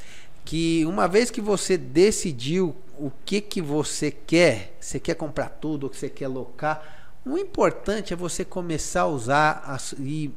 [0.49, 5.84] que uma vez que você decidiu o que que você quer, você quer comprar tudo,
[5.84, 10.30] ou que você quer locar, o importante é você começar a usar e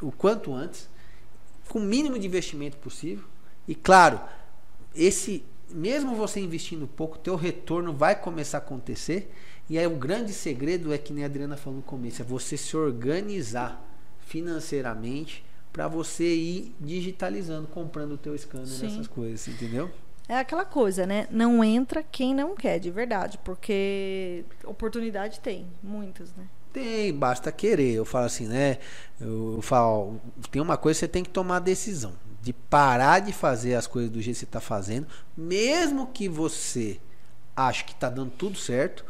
[0.00, 0.90] o quanto antes,
[1.68, 3.24] com o mínimo de investimento possível.
[3.68, 4.20] E claro,
[4.96, 9.32] esse mesmo você investindo pouco, teu retorno vai começar a acontecer.
[9.70, 12.56] E aí o grande segredo é que nem a Adriana falou no começo, é você
[12.56, 13.80] se organizar
[14.26, 18.86] financeiramente para você ir digitalizando, comprando o teu scanner, Sim.
[18.86, 19.90] essas coisas, entendeu?
[20.28, 21.26] É aquela coisa, né?
[21.30, 26.46] Não entra quem não quer, de verdade, porque oportunidade tem, muitas, né?
[26.72, 27.92] Tem, basta querer.
[27.92, 28.78] Eu falo assim, né?
[29.20, 33.20] Eu, falo, ó, tem uma coisa que você tem que tomar a decisão de parar
[33.20, 35.06] de fazer as coisas do jeito que você está fazendo,
[35.36, 36.98] mesmo que você
[37.54, 39.04] ache que está dando tudo certo.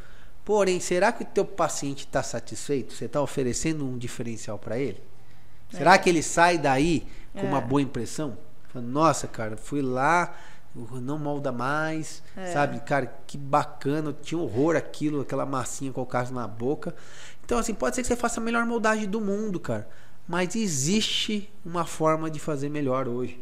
[0.45, 2.93] Porém, será que o teu paciente está satisfeito?
[2.93, 5.01] Você está oferecendo um diferencial para ele?
[5.73, 7.61] Será que ele sai daí com uma É.
[7.63, 8.37] boa impressão?
[8.75, 10.35] Nossa, cara, fui lá,
[10.75, 12.47] não molda mais, É.
[12.47, 12.81] sabe?
[12.81, 16.95] Cara, que bacana, eu tinha horror aquilo, aquela massinha colocasse na boca.
[17.45, 19.89] Então, assim, pode ser que você faça a melhor moldagem do mundo, cara.
[20.27, 23.39] Mas existe uma forma de fazer melhor hoje.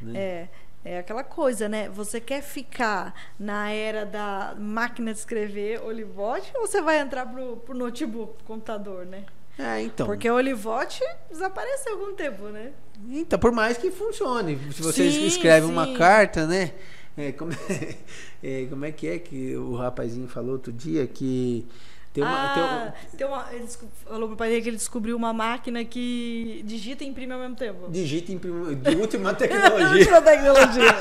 [0.00, 0.18] né?
[0.18, 0.48] É,
[0.84, 1.88] é aquela coisa, né?
[1.88, 7.56] Você quer ficar na era da máquina de escrever, olivote, ou você vai entrar pro,
[7.58, 9.24] pro notebook, pro computador, né?
[9.60, 10.06] É, então.
[10.06, 12.72] Porque o olivote desapareceu algum tempo, né?
[13.08, 14.58] Então, por mais que funcione.
[14.72, 15.72] Se você Sim, escreve sim.
[15.72, 16.72] uma carta, né?
[17.16, 17.96] É, como, é,
[18.42, 21.66] é, como é que é que o rapazinho falou outro dia que
[22.12, 22.48] tem uma.
[22.54, 23.66] tem um- ah, tem uma, ele
[24.04, 27.54] falou pro pai dele que ele descobriu uma máquina que digita e imprime ao mesmo
[27.56, 27.88] tempo.
[27.88, 29.88] digita em prim- de última tecnologia.
[29.88, 30.94] Última tecnologia.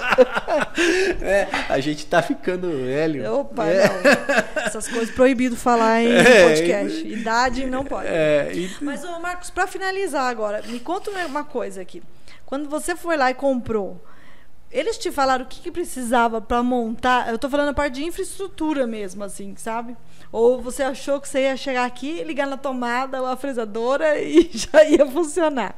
[1.22, 3.34] É, a gente tá ficando velho.
[3.34, 3.88] Opa, é.
[3.88, 4.64] não.
[4.64, 7.08] Essas coisas proibido falar em É, podcast.
[7.08, 8.08] Idade não pode.
[8.08, 12.02] É, e- Mas, ô Marcos, para finalizar agora, me conta uma coisa aqui.
[12.46, 14.04] Quando você foi lá e comprou,
[14.72, 17.30] eles te falaram o que, que precisava para montar?
[17.30, 19.96] Eu tô falando a parte de infraestrutura mesmo, assim, sabe?
[20.32, 24.84] Ou você achou que você ia chegar aqui, ligar na tomada, a fresadora e já
[24.84, 25.76] ia funcionar?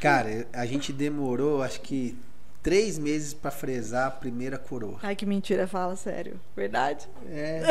[0.00, 2.16] Cara, a gente demorou, acho que
[2.62, 4.98] três meses para fresar a primeira coroa.
[5.02, 6.40] Ai, que mentira, fala sério.
[6.56, 7.08] Verdade?
[7.28, 7.62] É.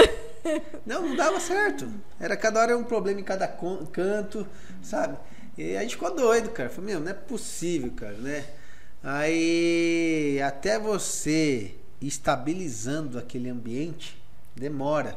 [0.85, 1.87] Não, não dava certo.
[2.19, 4.47] Era cada hora um problema em cada canto,
[4.81, 5.15] sabe?
[5.55, 6.67] E a gente ficou doido, cara.
[6.67, 8.43] Falei, meu, não é possível, cara, né?
[9.03, 14.19] Aí até você estabilizando aquele ambiente
[14.55, 15.15] demora.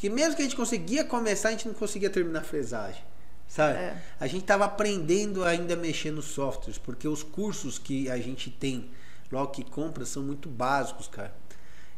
[0.00, 3.04] Porque mesmo que a gente conseguia começar, a gente não conseguia terminar a fresagem.
[3.46, 3.76] Sabe?
[3.76, 4.02] É.
[4.18, 8.48] A gente estava aprendendo ainda a mexer nos softwares, porque os cursos que a gente
[8.48, 8.90] tem
[9.30, 11.34] logo que compra são muito básicos, cara.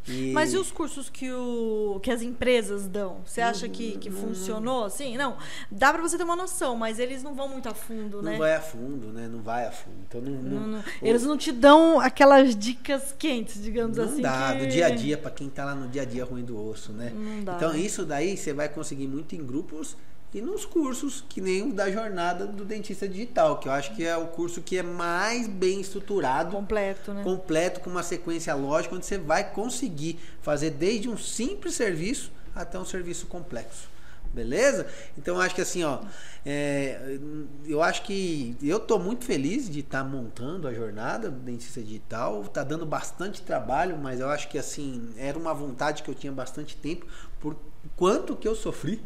[0.07, 0.33] E...
[0.33, 3.21] Mas e os cursos que, o, que as empresas dão?
[3.25, 5.17] Você acha que, que funcionou assim?
[5.17, 5.37] Não,
[5.71, 8.33] dá para você ter uma noção, mas eles não vão muito a fundo, né?
[8.33, 9.29] Não vai a fundo, né?
[9.29, 9.97] Não vai a fundo.
[10.09, 14.23] Então não, não, não eles não te dão aquelas dicas quentes, digamos não assim.
[14.23, 14.59] Não dá, que...
[14.59, 16.93] do dia a dia, para quem tá lá no dia a dia ruim do osso,
[16.93, 17.13] né?
[17.15, 17.55] Não dá.
[17.57, 19.97] Então isso daí você vai conseguir muito em grupos
[20.35, 24.05] e nos cursos, que nem o da jornada do dentista digital, que eu acho que
[24.05, 26.57] é o curso que é mais bem estruturado.
[26.57, 27.23] Completo, né?
[27.23, 32.79] Completo, com uma sequência lógica, onde você vai conseguir fazer desde um simples serviço até
[32.79, 33.91] um serviço complexo.
[34.33, 34.87] Beleza?
[35.19, 36.01] Então eu acho que assim, ó,
[36.47, 37.19] é,
[37.67, 41.83] eu acho que eu tô muito feliz de estar tá montando a jornada do dentista
[41.83, 42.43] digital.
[42.45, 46.33] Tá dando bastante trabalho, mas eu acho que assim, era uma vontade que eu tinha
[46.33, 47.07] bastante tempo,
[47.39, 47.55] por
[47.95, 49.03] quanto que eu sofri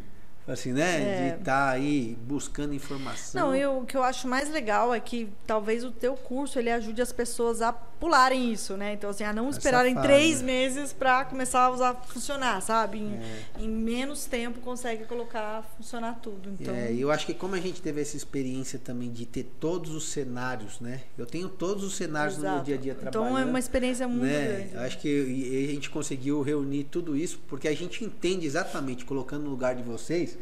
[0.49, 1.03] assim, né?
[1.03, 1.31] É.
[1.31, 3.41] De estar tá aí buscando informação.
[3.41, 6.71] Não, eu, o que eu acho mais legal é que talvez o teu curso ele
[6.71, 8.93] ajude as pessoas a pularem isso, né?
[8.93, 10.07] Então, assim, a não esperarem fase.
[10.07, 12.99] três meses para começar a usar funcionar, sabe?
[12.99, 13.43] Em, é.
[13.61, 16.51] em, menos tempo consegue colocar funcionar tudo.
[16.51, 16.75] Então...
[16.75, 20.09] É, eu acho que como a gente teve essa experiência também de ter todos os
[20.09, 21.03] cenários, né?
[21.17, 22.49] Eu tenho todos os cenários Exato.
[22.49, 23.31] no meu dia a dia trabalhando.
[23.31, 24.47] Então é uma experiência muito né?
[24.47, 24.75] grande.
[24.75, 29.45] Eu acho que a gente conseguiu reunir tudo isso porque a gente entende exatamente, colocando
[29.45, 30.36] no lugar de vocês,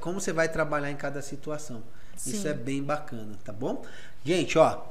[0.00, 1.82] como você vai trabalhar em cada situação.
[2.16, 2.30] Sim.
[2.30, 3.82] Isso é bem bacana, tá bom?
[4.24, 4.84] Gente, ó,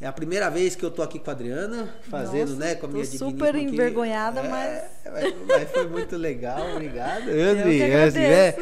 [0.00, 2.86] é a primeira vez que eu tô aqui com a Adriana, fazendo, Nossa, né, com
[2.86, 5.34] a minha tô super envergonhada, é, mas...
[5.46, 5.70] mas...
[5.70, 7.22] foi muito legal, obrigado.
[7.30, 8.54] Andri, Andri, né?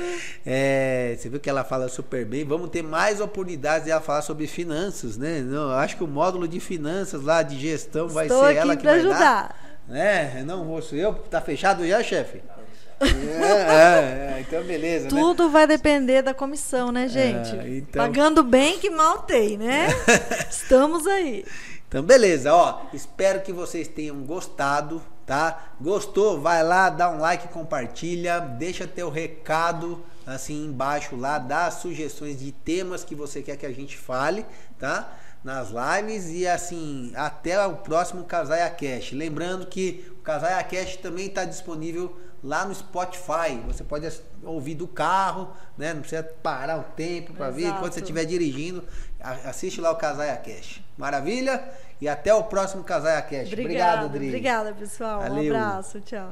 [0.45, 2.45] É, você viu que ela fala super bem.
[2.45, 5.41] Vamos ter mais oportunidades de ela falar sobre finanças, né?
[5.41, 8.85] Não, acho que o módulo de finanças lá, de gestão, vai Estou ser ela que
[8.85, 9.19] vai ajudar.
[9.19, 9.79] dar.
[9.89, 10.45] Né?
[10.47, 11.15] Não, moço, eu?
[11.15, 12.43] Tá fechado já, chefe?
[13.01, 15.05] É, é, então beleza.
[15.05, 15.11] Né?
[15.11, 15.51] Tudo né?
[15.51, 17.57] vai depender da comissão, né, gente?
[17.57, 18.03] É, então...
[18.05, 19.89] Pagando bem que mal tem, né?
[20.51, 21.45] Estamos aí.
[21.89, 22.83] Então, beleza, ó.
[22.93, 25.75] Espero que vocês tenham gostado, tá?
[25.81, 26.41] Gostou?
[26.41, 32.53] Vai lá, dá um like, compartilha, deixa teu recado assim embaixo lá, dá sugestões de
[32.53, 34.47] temas que você quer que a gente fale,
[34.79, 35.13] tá?
[35.43, 39.13] Nas lives e assim, até o próximo Casaia Cash.
[39.13, 43.61] Lembrando que o Casaia Cash também está disponível lá no Spotify.
[43.67, 44.11] Você pode
[44.43, 45.95] ouvir do carro, né?
[45.95, 47.73] Não precisa parar o tempo para vir.
[47.79, 48.85] Quando você estiver dirigindo,
[49.21, 50.83] assiste lá o Casaia Cash.
[50.97, 51.63] Maravilha?
[52.01, 53.53] E até o próximo Casaia Cash.
[53.53, 54.27] Obrigado, Obrigado Adri.
[54.27, 55.21] Obrigada, pessoal.
[55.21, 55.53] Valeu.
[55.53, 56.01] Um abraço.
[56.01, 56.31] Tchau.